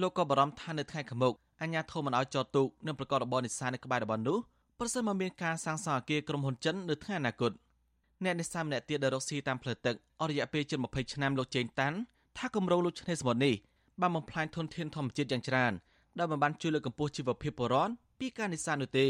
[0.00, 4.38] លោកក៏បារម្ភថានៅថ្ងៃខាងមុខអញ្ញាធិបមិនឲ្យចតទូកនិងប្រកបរបរនេសាទនៅក្បែរតំបន់នោះ
[4.80, 7.52] ប្រសិនបើមានការសាងសង់អគារក្រុមហ៊ុនចិននៅថ្ងៃអនាគត
[8.24, 11.96] អ្នកនេសាទម្នាក់ទៀតដែលរកស៊ីតាមផ្លូវទឹកអស់រយៈពេលជិត20ឆ្នាំលោកចេងតាន់
[12.38, 13.54] ថាគម្រោងលុបឆ្នេរសមុទ្រនេះ
[14.00, 15.72] បានបំផ្លាញធនធានធម្មជាតិយ៉ាងច្រើន
[16.18, 19.06] ដែលមិនបានជួយលើកកម្ពស់ជីវភាពពលរដ្ឋពីការនេសាទនោះទេ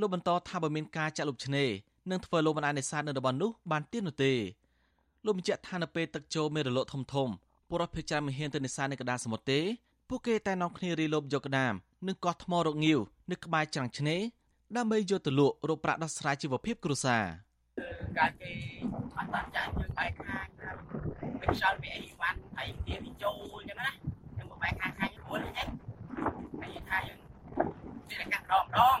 [0.00, 1.68] លោកបន្តថាបើមានការចាក់លុបឆ្នេរ
[2.10, 4.32] នឹងធ្វើលោកមិនអាចនេសាទនៅតំបន់នោះបានទៀតនោះទេ
[5.24, 7.28] លោកបញ្ជាក់ថានៅពេលទឹកចូលមានរលកធំធំ
[7.68, 9.60] ពលរដ្ឋភេជ្ជច្រើនមិនហ៊ានទៅនេសាទនៅកណ្ដាលសមុទ្រទេ
[10.08, 11.74] ពួកគេតែនាំគ្នារីលបយកក្តាម
[12.06, 12.98] និងកោះថ្មរកងាវ
[13.30, 14.20] នៅក្បែរច្រាំងឆ្នេរ
[14.76, 17.24] ដើម្បីយកទៅលក់រកប្រាក់ដោះស្រាយជីវភាពគ្រួសារ
[18.18, 18.52] ការគេ
[19.16, 20.46] អត់តាន់ចាក់យើងបែកខាង
[21.40, 23.92] ពេលខ្យល់វាអីវ៉ាន់ហើយវាវាចូលអញ្ចឹងណា
[24.36, 25.68] យើងមកបែកខាងខាងខ្លួនអញ្ចឹង
[26.60, 27.18] ហើយថាយើង
[28.08, 28.98] វាកាត់ដងដង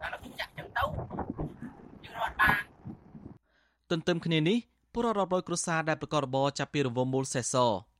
[0.00, 0.84] ដល់គេចាក់អញ្ចឹងទៅ
[2.04, 2.62] យើងរត់បាន
[3.90, 4.58] ទន្ទឹមគ្នានេះ
[4.92, 7.54] ពលរដ្ឋរាប់រយគ្រួសារដែលប្រកបរបរចាប់ពីរង្វង់មូលសេសស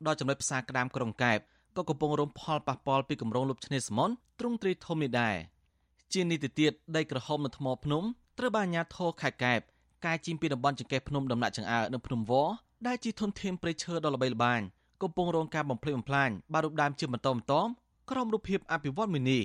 [0.07, 1.39] ដល់ចំណុចផ្សារក្តាមក្រុងកែប
[1.77, 5.37] ក៏កំពុងរងផលប៉ះពាល់ពីគម្រោងលុបឆ្នេរសមុទ្រទ្រង់ទ្រីធំនេះដែរ
[6.15, 8.03] ជានេះទៅទៀតដីក្រហមនៅថ្មភ្នំ
[8.39, 9.61] ត្រូវបានអាជ្ញាធរខេត្តកែប
[10.07, 12.33] កាយជីមពីតំបន់ចង្កេះភ្នំដំណាក់ចង្អើនៅភ្នំវ
[12.87, 14.61] ដែលជាធនធានព្រៃឈើដ៏ល្បីល្បាញ
[15.03, 17.69] កំពុងរងការបំផ្លិចបំផ្លាញបានរូបដើមជាបន្តបន្ទាប់
[18.11, 19.43] ក្រោមរូបភាពអភិវឌ្ឍន៍មួយនេះ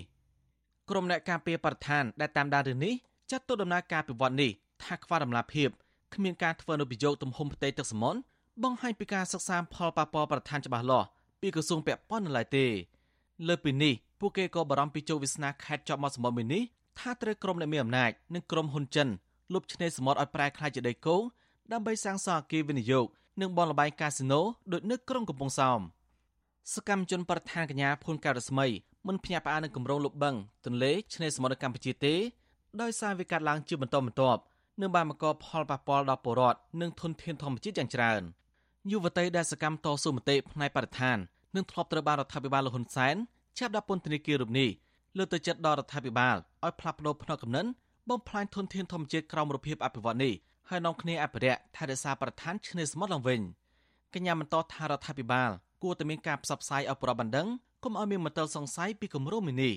[0.89, 2.93] ក្រុមអ្នកការពារបរិស្ថានដែលតាមដានរឿងនេះ
[3.32, 4.51] ចាត់ទុកដំណើរការអភិវឌ្ឍន៍នេះ
[4.84, 5.70] ថាខ្វះដំណាភាព
[6.13, 8.20] គ្មានការធ្វើនៅប្រយោគទំហំផ្ទៃទឹកសមុទ្រ
[8.63, 11.07] បង្ហាញពីការសិក្សាផលប៉ះពាល់បរិស្ថានច្បាស់លាស់
[11.41, 12.65] ពីក្រសួងពាក់ព័ន្ធនៅឡើយទេ
[13.47, 16.63] លើពីនេះ ពួកគេក៏បារម្ភពីជោគវាសនាខេត្តជាប់មាត់សមុទ្រមួយនេះ
[16.99, 19.07] ថាត្រូវក្រុមអ្នកមានអំណាចនិងក្រុមហ៊ុនចិន
[19.53, 21.22] លុបឆ្នេរសមុទ្រឲ្យប្រែក្លាយជាដីគោក
[21.72, 23.05] ដើម្បីសាងសង់អគារវិនិយោគ
[23.41, 24.41] និងបនលបែងកាស៊ីណូ
[24.72, 25.80] ដូចនៅក្រុងកំពង់សោម
[26.74, 28.67] សកម្មជនប្រធានកញ្ញាភួនកៅរស្មី
[29.07, 32.15] មិនភ្ញាក់ផ្អើលនឹងគម្រោងលុបបឹងទន្លេឆ្នេរសមុទ្រនៅកម្ពុជាទេ
[32.82, 34.41] ដោយសារវាកាត់ឡើងជាបន្តបន្ទាប់
[34.82, 38.22] នឹងបានបង្កផលប៉ះពាល់ដល់ពលរដ្ឋនិងធនធានធម្មជាតិយ៉ាងច្រើន
[38.91, 41.17] យុវតីដែលសកម្មតស៊ូមតិផ្នែកបរិស្ថាន
[41.55, 43.15] នឹងធ្លាប់ត្រូវបានរដ្ឋាភិបាលលហ៊ុនសែន
[43.58, 44.70] ចាប់ដាក់ពន្ធនាគាររូបនេះ
[45.18, 46.36] លើកទៅចិត្តដល់រដ្ឋាភិបាល
[46.66, 47.68] ឲ្យផ្លាស់ប្តូរផ្នត់កំណិន
[48.10, 50.34] បំផ្លាញធនធានធម្មជាតិក្រោមរូបភាពអភិវឌ្ឍនេះ
[50.70, 53.41] ហើយនាំគ្នាអភិរក្សថែរក្សាប្រធានឆ្នេរសមុទ្រឡើងវិញ
[54.14, 55.50] កញ្ញាបន្តថារដ្ឋាភិបាល
[55.84, 57.47] គួរតែមានការផ្សព្វផ្សាយឲ្យប្រព័ន្ធបណ្ដឹង
[57.84, 59.74] កុំឲ្យមានមន្ទិលសង្ស័យពីគម្រោងនេះ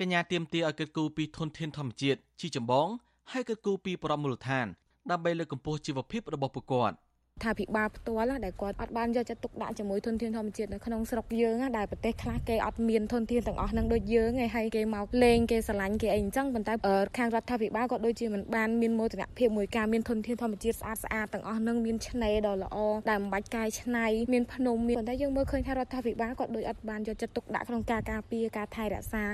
[0.00, 2.88] កញ្ញាទៀមទាឲ្យគិតគូរពីធនធានធម្មជាតិជីចម្បង
[3.32, 4.66] ហើយគិតគូរពីប្រព័ន្ធមូលដ្ឋាន
[5.10, 6.96] ដើម្បីលើកកម្ពស់ជីវភាពរបស់ពួកគាត់
[7.42, 16.74] ថាភិបាលផ្ទាល់ដែលគាត់អត់បានយកចិត្តទុកដាក់ជាមួយធនធានធម្មជាតិនៅក្នុងស្រុកយើងដែលប្រទេសខ្លះគេអត់មានធនធានទាំងអស់នឹងដូចយើងឯហើយគេមកលេងគេស្រឡាញ់គេអីអញ្ចឹងប៉ុន្តែ
[17.18, 22.76] ខាងរដ្ឋាភិបាលក៏ដូចជាមិនបានមានមោទនភាពមួយការមានធនធានធម្មជាតិស្អាតស្អាតទាំងអស់នឹងមានឆ្នេរដ៏ល្អ
[23.10, 29.24] ដែលមិនបាច់កែច្នៃមានភ្នំមានប៉ុន្តែយើងមើលឃើញថារដ្ឋាភិបាលក៏ដូចអត់បានយកចិត្តទុកដាក់ក្នុងការការពារការថែរក្សា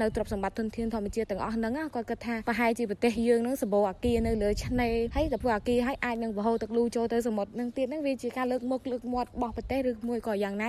[0.00, 10.68] នៅទ្រព្យសម្បត្តិធនធានធម្មជាតិទាំងអស់ហ្នឹងគាត់គិតថាប្រហែលជាប្រទេសយើងហ្នឹងសម្បូរអាគារនៅលើឆ្នេរហើយតែព្រោះអាគារហើយអាចនឹងបហូរទឹកលូចូលទៅសមុទ្រនឹងទៀតហ្នឹងវាជាការលើកមុខលើកមាត់របស់ប្រទេសឬមួយក៏យ៉ាងណា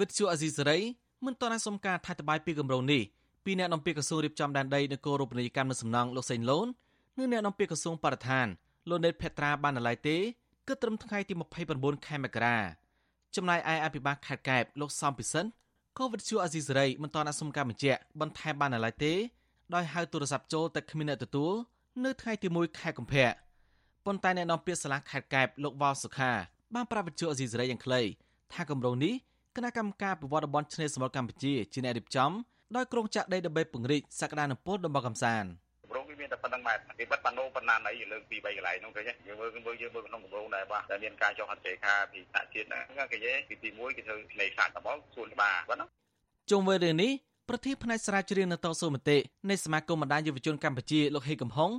[0.00, 0.78] វិទ្យុអាស៊ីសេរី
[1.26, 3.02] មិនតន់សុំការថាតបាយពីគម្រោងនេះ
[3.44, 6.66] ពីអ្នកនាំពាក្យក្រសួងរៀបចំដែនដីនគររូបនីយកម្មនៅសំណង់លោកសេងលូន
[7.18, 8.46] និងអ្នកនាំពាក្យក្រសួងបរិស្ថាន
[8.88, 10.16] លោកណេតភេត្រាបានណឡៃទេ
[10.68, 11.34] គឺត្រឹមថ្ងៃទី
[11.70, 12.56] 29ខែមករា
[13.36, 15.46] ចំណែកឯអភិបាលខេត្តកែបលោកសំពិសិន
[15.98, 19.12] ក៏វិទ្យុអាស៊ីសេរីមិនតន់សុំការបញ្ជាក់បន្ថែមបានណឡៃទេ
[19.74, 21.52] ដោយហៅទូរស័ព្ទចូលតែគ្មានអ្នកទទួល
[22.04, 23.28] នៅថ្ងៃទី1ខែកុម្ភៈ
[24.06, 26.32] ប៉ុន្តែអ្នកនាំពាក្យសាលាខេត្តកែបលោកវ៉ាវសុខា
[26.74, 28.00] បានប្រាប់វិទ្យុអេស៊ីសេរីយ៉ាងខ្លី
[28.52, 29.14] ថាគម្រោងនេះ
[29.56, 32.30] គណៈកម្មការប្រវត្តិបនឆ្នេរសមុទ្រកម្ពុជាជាអ្នករៀបចំ
[32.76, 35.48] ដោយក្រុងចាក់ដីដើម្បីពង្រីកសក្តានុពលតំបន់កំសាន្ត
[35.84, 45.86] គម្រោងវាមានតែប៉ុណ្្នឹងម៉ែត្រគេបិទប៉ាណូប៉ុណ្ណាណៃលើកពី3កន្លែងនោះឃើញយើងមើលមើលយើងមើលក្នុងគម្រោងដែរបាទតែមានការចុះហត្ថលេខាពីថ្នាក់ជាតិហ្នឹងគេនិយាយពីទី1គេធ្វើលេខាតំបន់សួនច្បារប៉ុណ្ណា
[46.50, 47.12] ជុំវិញរឿងនេះ
[47.48, 49.18] ប្រធានផ្នែកស្រាវជ្រាវនៅតស៊ូមតិ
[49.50, 51.70] នៃសមាគមបណ្ដាញយុវជនកម្ពុជាលោកហេកំហុង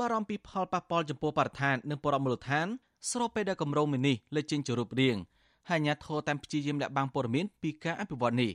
[0.00, 2.66] បារម្ភពីផលប៉ះពាល់ចំពោះបរិស្ថាននិងបរិមូលដ្ឋាន
[3.10, 5.16] ស្របពេលដែលគម្រោងមីនេះលេចចេញជារូបរាង
[5.68, 8.52] ហើយអាជ្ញាធរតាមព្យាយាមលាក់បាំងព័ត៌មានពីការអភិវឌ្ឍនេះ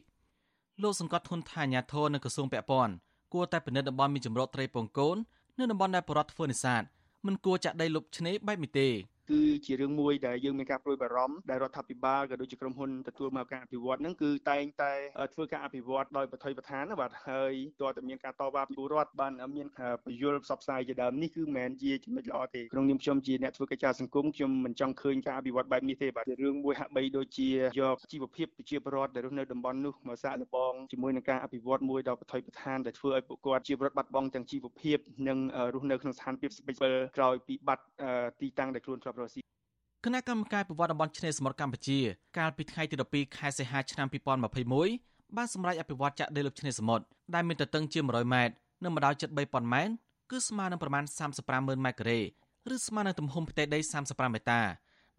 [0.82, 2.94] លោកសង្កត់ធនថាអាជ្ញាធរនៅក្រសួងពាក់ព័ន្ធ
[3.34, 5.18] គួរតែពិនិត្យតំបន់មានចម្រុះត្រីពងកូន
[5.60, 6.84] នៅតំបន់ដែលបរដ្ឋធ្វើនេសាទ
[7.26, 8.88] មិនគួរចាក់ដីលុបឆ្នេរបែបនេះទេ
[9.30, 14.94] គឺជារឿងមួយដែលយើងមានការព្រួយបារម្ភដែលរដ្ឋាភិបាលក៏ដូចជាក្រុមហ៊ុនទទួលមកការអភិវឌ្ឍហ្នឹងគឺតែងតែ
[15.34, 19.68] ធ្វើការអភិវឌ្ឍដោយបថុយបឋានបាទហើយតើតើមានការតវ៉ាពីពលរដ្ឋបានមាន
[20.06, 27.50] បញ្យលផ្សព្វផ្សាយជាដើមនេះគឺមិនមែនជាចំណុចល្អទេក្នុងនាមខ្ញុំជាអ្នកធ្វើកិច្ចការសង្គមខ្ញុំមិនចង់ឃើញការអភិវឌ្ឍបែបនេះទេបាទជារឿងមួយហាក់បីដូចជា
[27.80, 34.98] យកជីវភាពប្រជាពលរដ្ឋដែលរស់នៅតំបន់នោះមកសាកល្បងជាមួយនឹងការអភិវឌ្ឍមួយដ៏បថុយបឋានដែលធ្វើឲ្យពួកគាត់ជាពលរដ្ឋបាត់បង់ទាំងជីវភាព
[35.28, 35.38] និង
[35.74, 37.84] រស់នៅក្នុងស្ថានភាពស្បិចស្បិលក្រោយពីបាត់
[38.42, 39.42] ទីតាំងដែលខ្លួនធ្លាប់រស់ស៊ី
[40.06, 42.00] គណៈកម្មការប្រវត្តិតំបន់ឆ្នេរសមុទ្រកម្ពុជា
[42.38, 44.08] កាលពីថ្ងៃទី12ខែសីហាឆ្នាំ
[44.72, 48.54] 2021បានសម្រេចអភិវឌ្ឍចាក់ដីលើឆ្នេរសមុទ្រដែលមានទទឹងជា100ម៉ែត្រ
[48.84, 49.94] និងម្ដៅជិត3000ម៉ែត្រ
[50.32, 51.04] គឺស្មើនឹងប្រមាណ
[51.44, 52.20] 350,000ម៉ែត្រការ៉េ
[52.74, 54.62] ឬស្មើនឹងទំហំផ្ទៃដី35ម៉ែតា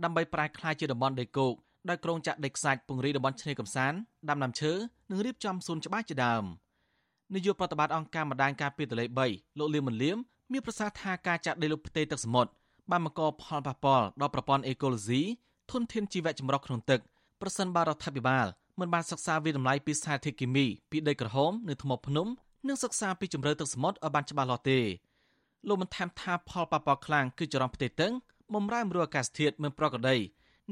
[0.04, 1.54] ដើម្បីប្រែក្លាយជាតំបន់ដីគោក
[1.88, 4.72] ដោយក្រុងចាក់ដីខ្សាច់ពង្រីកតំបន់ឆ្នេរកំសាន្តដាំដើមឈើ
[5.10, 6.44] និងរៀបចំសួនច្បារជាដើម
[7.34, 10.16] នាយកប្រតិបត្តិអង្គការម្ដាយការពារទន្លេ3លោកលៀមមលៀម
[10.52, 12.50] មានប្រសាសន៍ថាការចាក់ដីលើផ្ទៃទឹកសមុទ្រ
[12.92, 15.22] បានបង្កផលប៉ះពាល់ដល់ប្រព័ន្ធអេកូឡូស៊ី
[15.70, 17.00] ធនធានជីវៈចម្រុះក្នុងទឹក
[17.40, 18.46] ប្រសិនបើរដ្ឋាភិបាល
[18.80, 22.26] មិនបានសិក្សាវិតម្លៃពីសារធាតុគីមីពីដីក្រហមនៅថ្មភ្នំ
[22.68, 24.80] និងសិក្សាពីជម្រៅទឹកសមុទ្រឲ្យបានច្បាស់លាស់ទេ
[25.68, 28.10] លោកបានថែមថាផលប៉ះពាល់ខ្លាំងគឺចរន្តផ្ទៃទឹក
[28.54, 30.16] បំរែបំរួលអាកាសធាតុមិនប្រក្រតី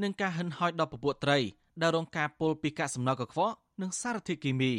[0.02, 1.38] និងការហិនហោចដល់ពពួកត្រី
[1.82, 4.72] ដែលរងការពុលពីកាកសំណល់កខ្វក់និងសារធាតុគីមី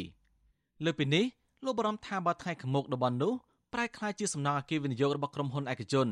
[0.86, 1.26] លើពីនេះ
[1.66, 3.34] លោកបារម្ភថាបើថ្ងៃខាងមុខតំបន់នោះ
[3.74, 6.08] ប្រែក្លាយជាសំណង់អគារវិនិយោគរបស់ក្រុមហ៊ុនឯកជន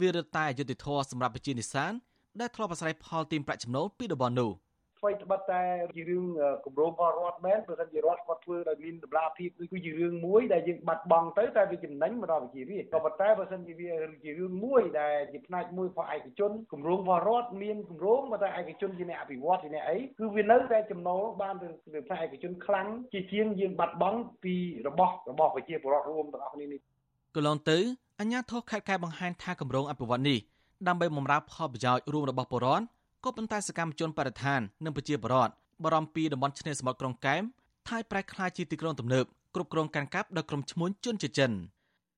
[0.00, 1.92] វារឹតតែអយុត្តិធម៌សម្រាប់ប្រជានិស្សាន
[2.40, 4.52] ដែលធ្លាប់អាស្រ័យផលទីមប្រាក់ចំណូលពីតំបន់នោះ
[5.00, 5.62] ថ្មីត្បិតតែ
[5.96, 6.24] ជារឿង
[6.66, 13.90] គម្រោងរបស់រដ្ឋមែនបើសិនជារដ្ឋគាត់ធ្វើដោយមានតម្លាភាពគឺគឺជារឿងមួយដែលយើងបាត់បង់ទៅតែវាចំណេញមកដល់ប្រជារាស្ត្រក៏ប៉ុន្តែបើសិនជាវា
[14.24, 21.68] ជារឿងមួយដែលជាផ្នែកមួយរបស់ឯកជនគម្រោងរបស់រដ្ឋមានគម្រោងមកតែឯកជនជាអ្នកអភិវឌ្ឍជាអ្នកអីគឺវានៅតែចំណូលបានទៅ
[22.08, 24.54] ផ្នែកឯកជនខ្លាំងជាជាងយើងបាត់បង់ពី
[24.88, 26.80] របស់របស់ប្រជាពលរដ្ឋរួមទាំងអស់គ្នានេះ
[27.36, 27.78] កន្លងទៅ
[28.20, 30.38] អញ្ញាធរខេត្តកែបង្ហាញថាគម្រោងអភិវឌ្ឍនេះ
[30.88, 32.84] ដើម្បីបម្រើផលប្រយោជន៍រួមរបស់ពលរដ្ឋ
[33.24, 35.52] ក៏ប៉ុន្តែសកម្មជនបរិស្ថាននិងប្រជាពលរដ្ឋ
[35.84, 37.42] បារម្ភពីតំបន់ឆ្នេរសមុទ្រក្រុងកែម
[37.88, 41.52] ថាយប្រែក្លាយជាទីក្រុងទំនើបគ្រប់គ្រងកាន់កាប់ដោយក្រុមឈ្មួញជនជាចិន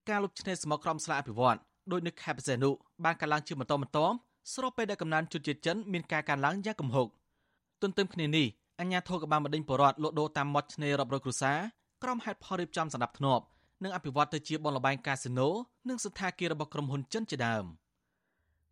[0.09, 1.59] ការលុបឆ្នេរសមុទ្រក្រំស្លាកអភិវឌ្ឍ
[1.93, 2.71] ដោយនៅខេត្តបរសេនុ
[3.05, 4.15] បានកើនឡើងជាបន្តបន្ទាប់
[4.55, 7.07] ស្របពេលដែលកំណើនជនជាតិចិនមានការកើនឡើងយ៉ាងគំហុក
[7.83, 8.47] ទន្ទឹមគ្នានេះ
[8.81, 11.59] អញ្ញាធិក៏បានបណ្ដេញបរដ្ឋលក់ដូរតាមមាត់ឆ្នេររាប់រយគ្រួសារ
[12.03, 13.45] ក្រុមហេតុផលរៀបចំសម្ដាប់ធ្នាប់
[13.83, 15.49] និងអភិវឌ្ឍទៅជាបនលបែងកាស៊ីណូ
[15.89, 17.65] និងសន្តាគាររបស់ក្រុមហ៊ុនចិនជាដើម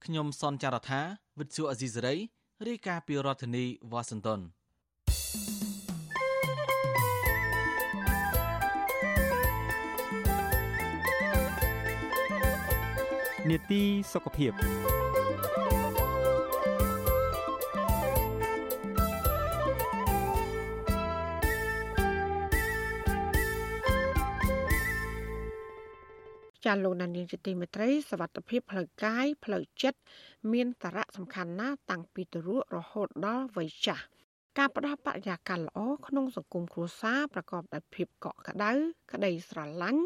[0.04, 1.00] ខ្ញុំសនចាររថា
[1.38, 2.14] វិទ្យុអេស៊ីសេរី
[2.68, 4.40] រាយការណ៍ពីរដ្ឋធានីវ៉ាស៊ីនតោន
[13.50, 13.82] នេតិ
[14.12, 14.52] សុខភាព
[26.68, 29.98] ចាលោកដានៀងជាទីមេត្រីសវត្ថភាពផ្លូវកាយផ្លូវចិត្ត
[30.52, 34.04] មានសារៈសំខាន់ណាស់តាំងពីទរៈរហូតដល់វ័យចាស់
[34.58, 38.72] ការផ្ដល់បរិយាកាសល្អក្នុងសង្គមគ្រួសារប្រកបដោយភាពកក់ក្ដៅ
[39.12, 40.02] ក្តីស្រឡាញ់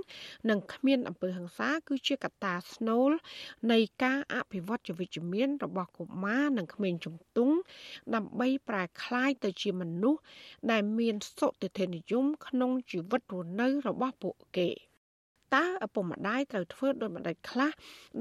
[0.48, 3.10] និងគ្មានអំពើហិង្សាគឺជាកត្តាស្នូល
[3.72, 7.54] នៃការអភិវឌ្ឍជីវិតជំនាញរបស់កុមារនិងក្មេងជំទង់
[8.14, 10.20] ដើម្បីប្រែក្លាយទៅជាមនុស្ស
[10.70, 14.70] ដែលមានសុតិធិនិយមក្នុងជីវិតរស់នៅរបស់ពួកគេ។
[15.54, 17.70] តើឪពុកម្ដាយត្រូវធ្វើដូចម្ដេចខ្លះ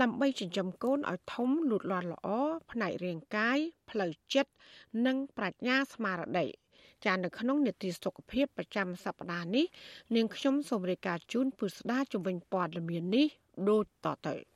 [0.01, 2.27] ដើម្បីចិញ្ចឹមកូនឲ្យធំលូតលាស់ល្អ
[2.71, 3.57] ផ្នែករាងកាយ
[3.89, 4.51] ផ្លូវចិត្ត
[5.05, 6.47] និងប្រាជ្ញាស្មារតី
[7.05, 9.65] ចានៅក្នុងនេតិសុខភាពប្រចាំសប្តាហ៍នេះ
[10.15, 13.27] នាងខ្ញុំសូមរាយការណ៍ជូនពុស្ដាជំនាញព័ត៌មាននេះ
[13.69, 14.50] ដូចតទៅ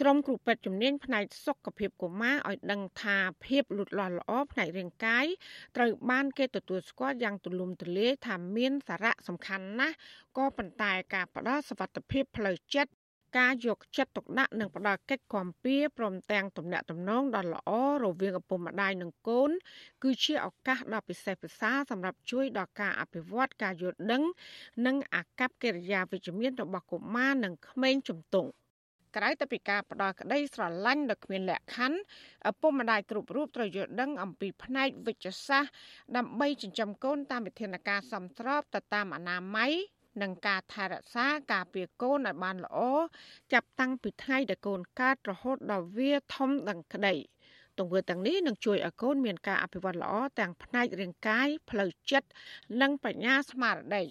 [0.00, 5.26] ក្រុមគ្រូពេទ្យជំនាញផ្នែកសុខភាពកុមារឲ្យដឹងថាភាពលូតលាស់ល្អផ្នែករាងកាយ
[5.76, 9.96] ត្រូវបានគេទទួលស្គាល់យ៉ាងទូលំទូលាយថាមានសារៈសំខាន់ណាស់
[10.36, 12.92] ក៏ប៉ុន្តែការផ្ដល់សវត្ថភាពផ្លូវចិត្ត
[13.38, 17.70] ការយកចិត្តទុកដាក់និងផ្ដល់កិច្ចគាំពៀព្រមទាំងទំនាក់ទំនងដ៏ល្អ
[18.04, 19.50] រវាងឪពុកម្ដាយនិងកូន
[20.02, 24.22] គឺជាឱកាសដ៏ពិសេសពិសាសម្រាប់ជួយដល់ការអភិវឌ្ឍការយល់ដឹង
[24.86, 28.50] និងអាកប្បកិរិយាវិជ្ជមានរបស់កុមារនិងក្មេងជំទង់។
[29.16, 31.98] ក្រៅទៅពីការផ្ដល់ក្តីស្រឡាញ់ដ៏គ្មានលក្ខខណ្ឌ
[32.48, 35.72] ឪពុកម្ដាយគ្រប់រូបត្រូវយល់ដឹងអំពីផ្នែកវិជ្ជសាស្ត្រ
[36.16, 39.72] ដើម្បីចិញ្ចឹមកូនតាមវិធានការសមស្របទៅតាមអនាម័យ
[40.22, 42.78] និងការថែរក្សាការពារកូនឲ្យបានល្អ
[43.52, 47.14] ចាប់តាំងពីថ្ងៃដែលកូនកើតរហូតដល់វាធំដឹងក្តី
[47.78, 52.28] ទង្វើទាំងនេះនឹងជួយឲ្យកូនមានការអភិវឌ្ឍល្អទាំងផ្នែករាងកាយផ្លូវចិត្ត
[52.80, 54.04] និងបញ្ញាស្មារតី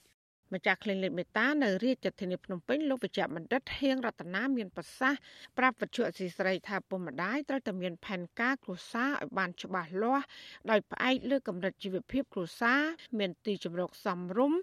[0.54, 5.20] ម្ចាស់ Clinic មេតានៅរាជធានីភ្នំពេញលោកវិជ្ជបណ្ឌិតហៀងរតនាមានប្រសាសន៍
[5.58, 10.26] ប្រាប់វិទ្យុអសីស្រីថាពុកម្ដាយត្រូវតែមានផែនការគ្រួសារឲ្យបានច្បាស់លាស់
[10.70, 12.82] ដោយផ្អែកលើកម្រិតជីវភាពគ្រួសារ
[13.20, 14.60] មានទីជម្រកសមរម្យ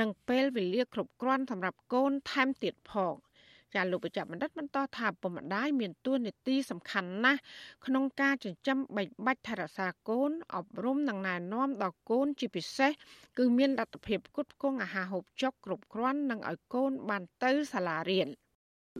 [0.00, 3.14] និងពេលវេលាគ្រប់គ្រាន់សម្រាប់កូនថែមទៀតផង។
[3.74, 7.40] ចាលោកបច្ចបណ្ឌិតបន្តថាពុកម្ដាយមានតួនាទីសំខាន់ណាស់
[7.86, 12.90] ក្នុងការចិញ្ចឹមបីបាច់ថែរក្សាកូនអប់រំនិងណែនាំដល់កូនជាពិសេស
[13.38, 18.28] គឺមានលទ្ធភាពផ្គត់ផ្គង់អាហារហូបចុកគ្រប់គ្រាន់និងឲ្យកូនបានទៅសាលារៀន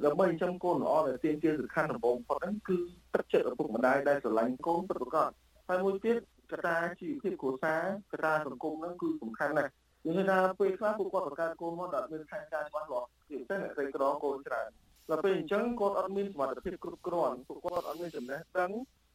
[0.04, 2.76] ដើម្បីចិញ្ចឹមកូនល្អដែលទាមទារសំខាន់ដំបូងផុតហ្នឹងគឺ
[3.14, 5.30] ទឹកចិត្តឪពុកម្ដាយដែលស្រឡាញ់កូនពិតប្រាកដ
[5.68, 6.18] ហើយមួយទៀត
[6.52, 9.72] កត្តាជីវភាពគ្រួសារកត្តាសង្គមហ្នឹងគឺសំខាន់ណាស់
[10.06, 14.70] និយាយថាពេលខ្លះពួកគាត់បង្កើតកូនមកដល់មានផែនការច្បាស់លាស់ ជាពិសេសអ្នកក្រីក្រកូនច្រើន
[15.10, 18.70] ដល់ពេលអញ្ចឹងគាត់អត់មានសមត្ថភាពគ្រប់គ្រាន់ពួកគាត់អត់មានចំណេះដឹង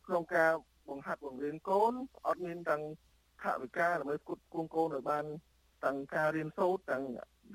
[0.08, 0.52] ក្នុងការ
[0.90, 1.94] បង្ហាត់បង្រៀនកូន
[2.28, 2.84] អត់មានទាំង
[3.42, 5.26] ថវិកាដើម្បីផ្គត់ផ្គង់កូនឲ្យបាន
[5.86, 7.04] ទាំងការរៀនសូត្រទាំង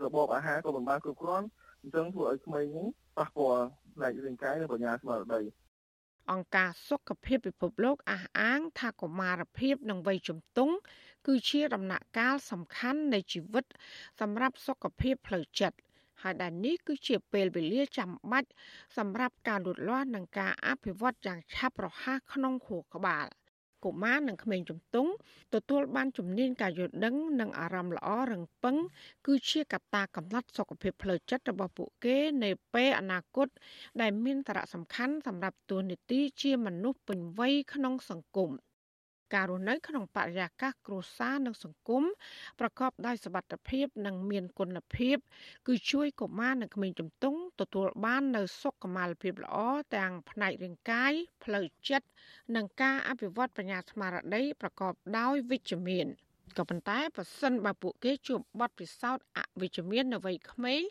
[0.05, 1.47] របបអាហារក៏មិនបានគ្រប់គ្រាន់
[1.83, 2.87] អញ្ចឹងធ្វើឲ្យក្មេងហ្នឹង
[3.19, 5.43] ប៉ះពាល់ផ្នែករាងកាយនិងបញ្ញាស្មារតី
[6.33, 10.75] អង្គការសុខភាពពិភពលោកអះអាងថាកុមារភាពនិងវ័យជំទង់
[11.27, 13.65] គឺជាដំណាក់កាលសំខាន់នៃជីវិត
[14.21, 15.77] សម្រាប់សុខភាពផ្លូវចិត្ត
[16.23, 18.49] ហើយដែលនេះគឺជាពេលវេលាចាំបាច់
[18.97, 23.27] សម្រាប់ការលូតលាស់និងការអភិវឌ្ឍយ៉ាងឆាប់រហ័សក្នុងខួរក្បាល
[23.85, 25.11] កុមារនិងក្មេងជំទង់
[25.55, 28.77] ទទួលបានជំនាញការយល់ដឹងនិងអារម្មណ៍ល្អរឹងប៉ឹង
[29.27, 33.49] គឺជាកត្តាកំណត់សុខភាពផ្លូវចិត្តរបស់ពួកគេនៅពេលអនាគត
[34.01, 38.51] ដែលមានសារៈសំខាន់សម្រាប់ទូនីតិជាមនុស្សពេញវ័យក្នុងសង្គម។
[39.35, 42.05] ការរស់នៅក្នុងបរិយាកាសគ្រួសារនិងសង្គម
[42.61, 45.17] ប្រកបដោយសុវត្ថិភាពនិងមានគុណភាព
[45.69, 49.57] គឺជួយកុមារនិងក្មេងជំទង់ទទួលបាននូវសុខុមាលភាពល្អ
[49.97, 51.13] ទាំងផ្នែករាងកាយ
[51.45, 52.07] ផ្លូវចិត្ត
[52.57, 56.09] និងការអភិវឌ្ឍបញ្ញាស្មារតីប្រកបដោយវិជ្ជមាន
[56.59, 60.83] ក៏ប៉ុន្តែប្រសិនបើពួកគេជួបបទពិសោធន៍អវិជ្ជមាននៅវ័យក្មេង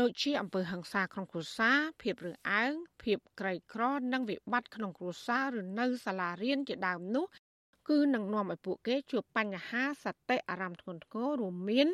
[0.00, 2.72] ដូចជាអំពើហិង្សាក្នុងគ្រួសារភាពរើសអើង
[3.02, 3.82] ភាពក្រីក្រ
[4.12, 7.26] និងវិបត្តិក្នុងគ្រួសារឬនៅសាលារៀនជាដើមនោះ
[7.88, 11.88] គឺនឹងនាំឲ្យពួកគេជួបបញ្ហាសតិអារម្មណ៍ធ្ងន់ធ្ងររួមមាន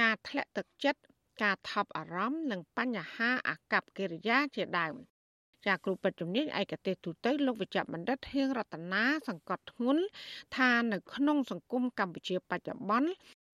[0.00, 1.00] ការធ្លាក់ទឹកចិត្ត
[1.42, 4.94] ការថប់អារម្មណ៍និងបញ្ហាអាកប្បកិរិយាជាដើម
[5.66, 10.02] ចាគ្រូពេទ្យជំនាញឯកទេសទូទៅលោកវិជ្ជបណ្ឌិតហៀងរតនាសង្កត់ធ្ងន់
[10.56, 13.10] ថានៅក្នុងសង្គមកម្ពុជាបច្ចុប្បន្ន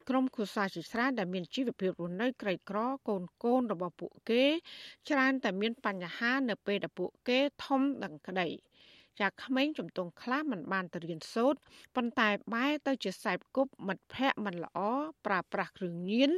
[0.08, 2.78] ក្រុមគូសាជាច្រើនដែលមានជីវភាពរស់នៅក្រីក្រ
[3.08, 4.44] កូនកូនរបស់ពួកគេ
[5.08, 8.48] ច្រើនតែមានបញ្ហានៅពេលដែលពួកគេធំដឹងក្តី។
[9.20, 11.58] ចាក្មេងជំទង់ខ្លះមិនបានទៅរៀនសូត្រ
[11.96, 14.78] ប៉ុន្តែបែរទៅជាខ្សែគប់មិត្តភ័ក្តិមិនល្អ
[15.26, 16.30] ប្រើប្រាស់គ្រឿងញៀន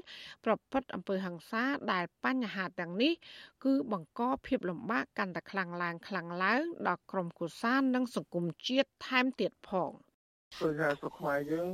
[0.45, 3.13] ប្រព្រឹត្តអំពើហិង្សាដែលបញ្ហាទាំងនេះ
[3.65, 9.93] គឺបង្កភាពលំបាកកាន់តែខ្លាំងឡើងខ្លាំងឡើងដល់ក្រុមគូសាននិងសង្គមជាតិថែមទៀតផង
[10.59, 11.69] ព្រោះថាស្រុកខ្មែរយើង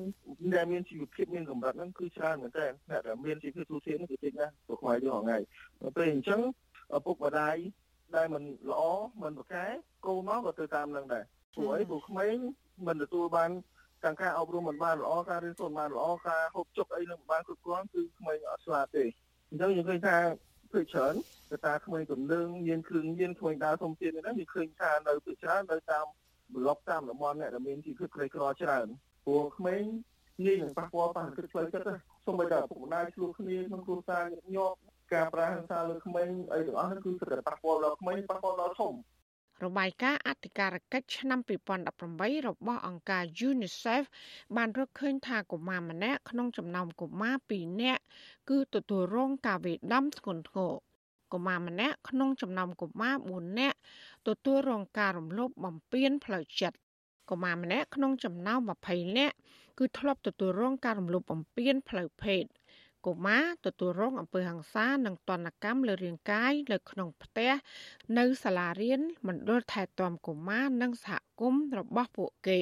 [0.55, 5.37] ដែលមានជីវភាពមានកម្រិតហ្នឹងគឺច្រើនមែនតើអ្នកដែលមានជីវភាពទូទៅនេះគឺតិចណាស់ស្រុកខ្មែរយើងហងៃ
[5.97, 6.41] ពេលអញ្ចឹង
[6.97, 7.57] ឪពុកម្ដាយ
[8.17, 8.83] ដែលមិនល្អ
[9.23, 9.65] មិនប្រកែ
[10.07, 12.35] កូនមកក៏ទៅតាមនឹងដែរព្រោះអីព្រោះក្មេង
[12.87, 13.51] មិនទទួលបាន
[14.05, 19.05] ទាំងការអប់រំមិនបានល្អការរៀនសូត្របានល្អការហូបចុកអីនឹងមិនបានគ្រប់គ្រាន់គឺក្មេងអត់ស្លាប់ទេ
[19.51, 20.17] អញ្ចឹងយើងឃើញថា
[20.73, 21.15] ភាគច្រើន
[21.51, 26.07] កតាក្មេងទំនឹងមានគ្រឿងញៀនក្មេងដើរសុំទៀតហ្នឹងយើងឃើញថានៅភាគច្រើននៅតាម
[26.55, 28.87] ប្លុកតាមតំបន់អ្នកដែលមានជីវភាពក្រីក្រច្រើន
[29.25, 29.83] ព្រោះក្មេង
[30.45, 31.89] ងាយនឹងប៉ះពាល់ប៉ះគិតផ្លូវចិត្ត
[32.27, 34.79] សូម្បីតែឪពុកម្ដាយឆ្លោះគ្នាក្នុងគ្រួសារញឹកញាប់
[35.15, 38.93] ការប្រាហិង្សាលើក្មេងអីទាំងអស់នោះគឺសិតតែប៉ះពាល់ដល់ក្មេងប៉ះពាល់ដល់ធំ
[39.65, 41.41] របាយការណ៍អធិការកិច្ចឆ្នាំ
[41.89, 44.05] 2018របស់អង្គការ UNICEF
[44.57, 48.03] បានរកឃើញថាកុមារម្នាក់ក្នុងចំណោមកុមារ2នាក់
[48.51, 50.75] គឺទទួលរងការវាយដំធ្ងន់ធ្ងរ
[51.33, 53.79] កុមារម្នាក់ក្នុងចំណោមកុមារ4នាក់
[54.29, 56.79] ទទួលរងការរំលោភបំពានផ្លូវចិត្ត
[57.31, 59.37] កុមារម្នាក់ក្នុងចំណោម20នាក់
[59.79, 62.45] គឺធ្លាប់ទទួលរងការរំលោភបំពានផ្លូវភេទ
[63.07, 67.53] កុមារទទួលរងអំពើហិង្សានិងទណ្ឌកម្មលើរាងកាយនៅក្នុងផ្ទះ
[68.19, 72.61] នៅសាលារៀនមណ្ឌលថែទាំកុមារនិងសហគមន៍របស់ពួកគេ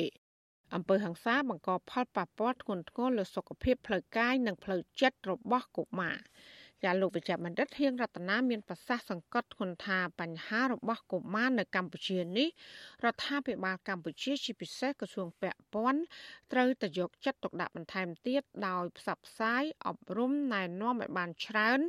[0.74, 6.16] អំពើហិង្សាបង្កផលប៉ះពាល់ធ្ងន់ធ្ងរលើសុខភាពផ្លូវកាយនិងផ្លូវចិត្តរបស់កុមារ
[6.84, 12.48] ចាលោកវិជ្ជបណ្ឌិតហៀងរតនាមានប្រសាសន៍សង្កត់ធ្ងន់ថាបញ្ហារបស់កុមារនៅកម្ពុជានេះ
[13.04, 16.00] រដ្ឋាភិបាលកម្ពុជាជាពិសេសក្រសួងពាក់ព័ន្ធ
[16.52, 21.80] ត្រូវតែយកចិត្តទុកដាក់បន្ថែមទៀតដោយផ្សព្វផ្សាយអប់រំណែនាំឲ្យបានច្រើន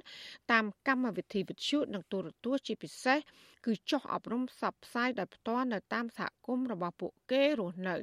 [0.52, 3.20] តាមកម្មវិធីវិទ្យុនិងទូរទស្សន៍ជាពិសេស
[3.66, 7.98] គឺចុះអប់រំផ្សព្វផ្សាយដោយផ្ទាល់នៅតាមសហគមន៍របស់ពួកគេរស់នៅ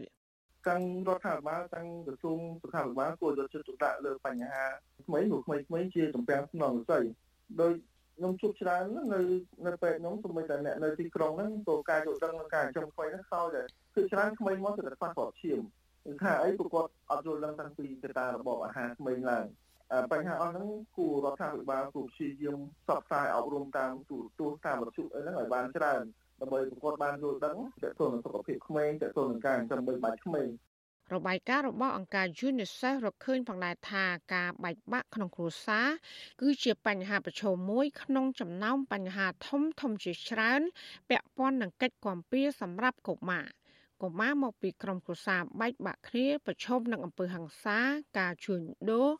[0.68, 4.64] ទាំងរដ្ឋាភិបាលទាំងក្រសួងសុខាភិបាលគួរយកចិត្តទុកដាក់លើបញ្ហា
[5.06, 7.04] ថ្មីឬថ្មីថ្មីជាតំពាំងស្នងវិស័យ
[7.60, 7.72] ដោយ
[8.16, 8.84] ខ្ញុំជួបច្រើន
[9.14, 9.20] នៅ
[9.66, 15.60] នៅពេលខ្ញុំសូម្បីតែអ្នកនៅទីក្រុងហ្នឹងក៏ការយល់ដឹងនិងការចំថ្មីហ្នឹងខោដែរគឺច្រើនថ្មីមកទៅតែខ្វះប្រឈាម
[16.04, 19.46] គឺថាអីពួកគាត់អត់យល់ដឹងតាំងពីកត្តារបបអាហារថ្មីឡើង
[20.12, 26.02] បញ្ហាអស់ហ្នឹងគួររដ្ឋាភិបាលគួរព្យាយាមផ្សព្វផ្សាយអប់រំតាមទូរទស្សន៍តាមវិទ្យុអីហ្នឹងឲ្យបានច្រើន
[26.41, 30.49] ដើម្បីប្រកបបានយល់ដឹងទាក់ទងនឹងសុខភាពក្មេងទាក់ទងនឹងការចិញ្ចឹមបីបាច់ក្មេង
[31.14, 34.05] របាយការណ៍របស់អង្គការ UNICEF រកឃើញផងដែរថា
[34.35, 35.89] ការបែកបាក់ក្នុងគ្រួសារ
[36.41, 40.62] គឺជាបញ្ហាប្រឈមមួយក្នុងចំណោមបញ្ហាធំធំជាច្រើន
[41.11, 43.47] ពាក់ព័ន្ធនឹងកិច្ចគាំពៀសម្រាប់កុមារ
[44.03, 47.78] កុមារមកពីក្រុមគ្រួសារបែកបាក់គ្នាប្រឈមនឹងអំពើហិង្សា
[48.18, 48.61] ការជួញ
[48.91, 49.11] ដូរ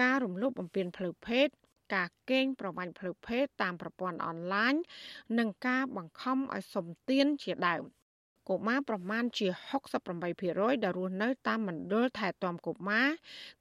[0.00, 1.48] ការរំលោភបំពានផ្លូវភេទ
[1.94, 4.74] ការកេងប្រវ័ញ្ចផ្លូវភេទតាមប្រព័ន្ធអនឡាញ
[5.38, 7.82] និងការបង្ខំឲ្យសុំទានជាដើម
[8.48, 9.48] កុមារប្រមាណជា
[10.16, 13.08] 68%ដែលរស់នៅតាមមណ្ឌលថែទាំកុមារ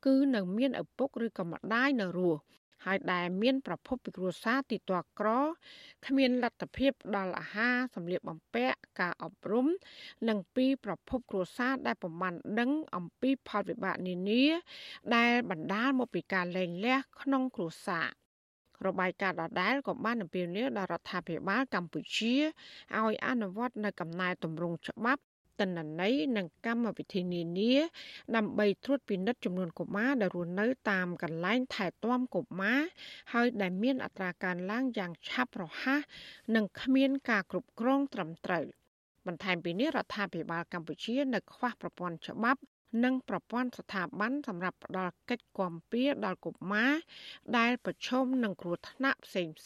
[0.05, 2.41] គឺនៅមានឪពុកឬក៏ម្ដាយនៅរស់
[2.85, 5.29] ហើយដែលមានប្រភពពីគ្រួសារទីតក្រ
[6.05, 9.67] គ្មានលទ្ធភាពដល់អាហារសម្លៀកបំពាក់ការអប់រំ
[10.29, 14.45] និងពីប្រភពគ្រួសារដែលប្រមាណដឹងអំពីផលវិបាកនានា
[15.15, 18.07] ដែលបណ្ដាលមកពីការលែងលះក្នុងគ្រួសារ
[18.87, 22.35] របាយការណ៍ដដែលក៏បានអំពាវនាវដល់រដ្ឋាភិបាលកម្ពុជា
[22.97, 25.21] ឲ្យអនុវត្តនៅកំណែទម្រង់ច្បាប់
[25.61, 27.73] តនន័យនិងកម្មវិធីនានា
[28.35, 32.79] ដើម្បីត្រួតពិនិត្យចំនួនកុមារដែលរស់នៅតាមកន្លែងថែទាំកុមារ
[33.33, 36.01] ហើយដែលមានអត្រាកើនឡើងយ៉ាងឆាប់រហ័ស
[36.55, 38.65] និងគ្មានការគ្រប់គ្រងត្រឹមត្រូវ
[39.27, 42.61] បន្ថែមពីនេះរដ្ឋាភិបាលកម្ពុជានៅខ្វះប្រព័ន្ធច្បាប់
[43.03, 46.91] និងប្រព័ន្ធស្ថាប័នសម្រាប់ផ្ដល់កិច្ចគាំពារដល់កុមារ
[47.57, 49.65] ដែលប្រឈមនឹងគ្រោះថ្នាក់ផ្សេងផ្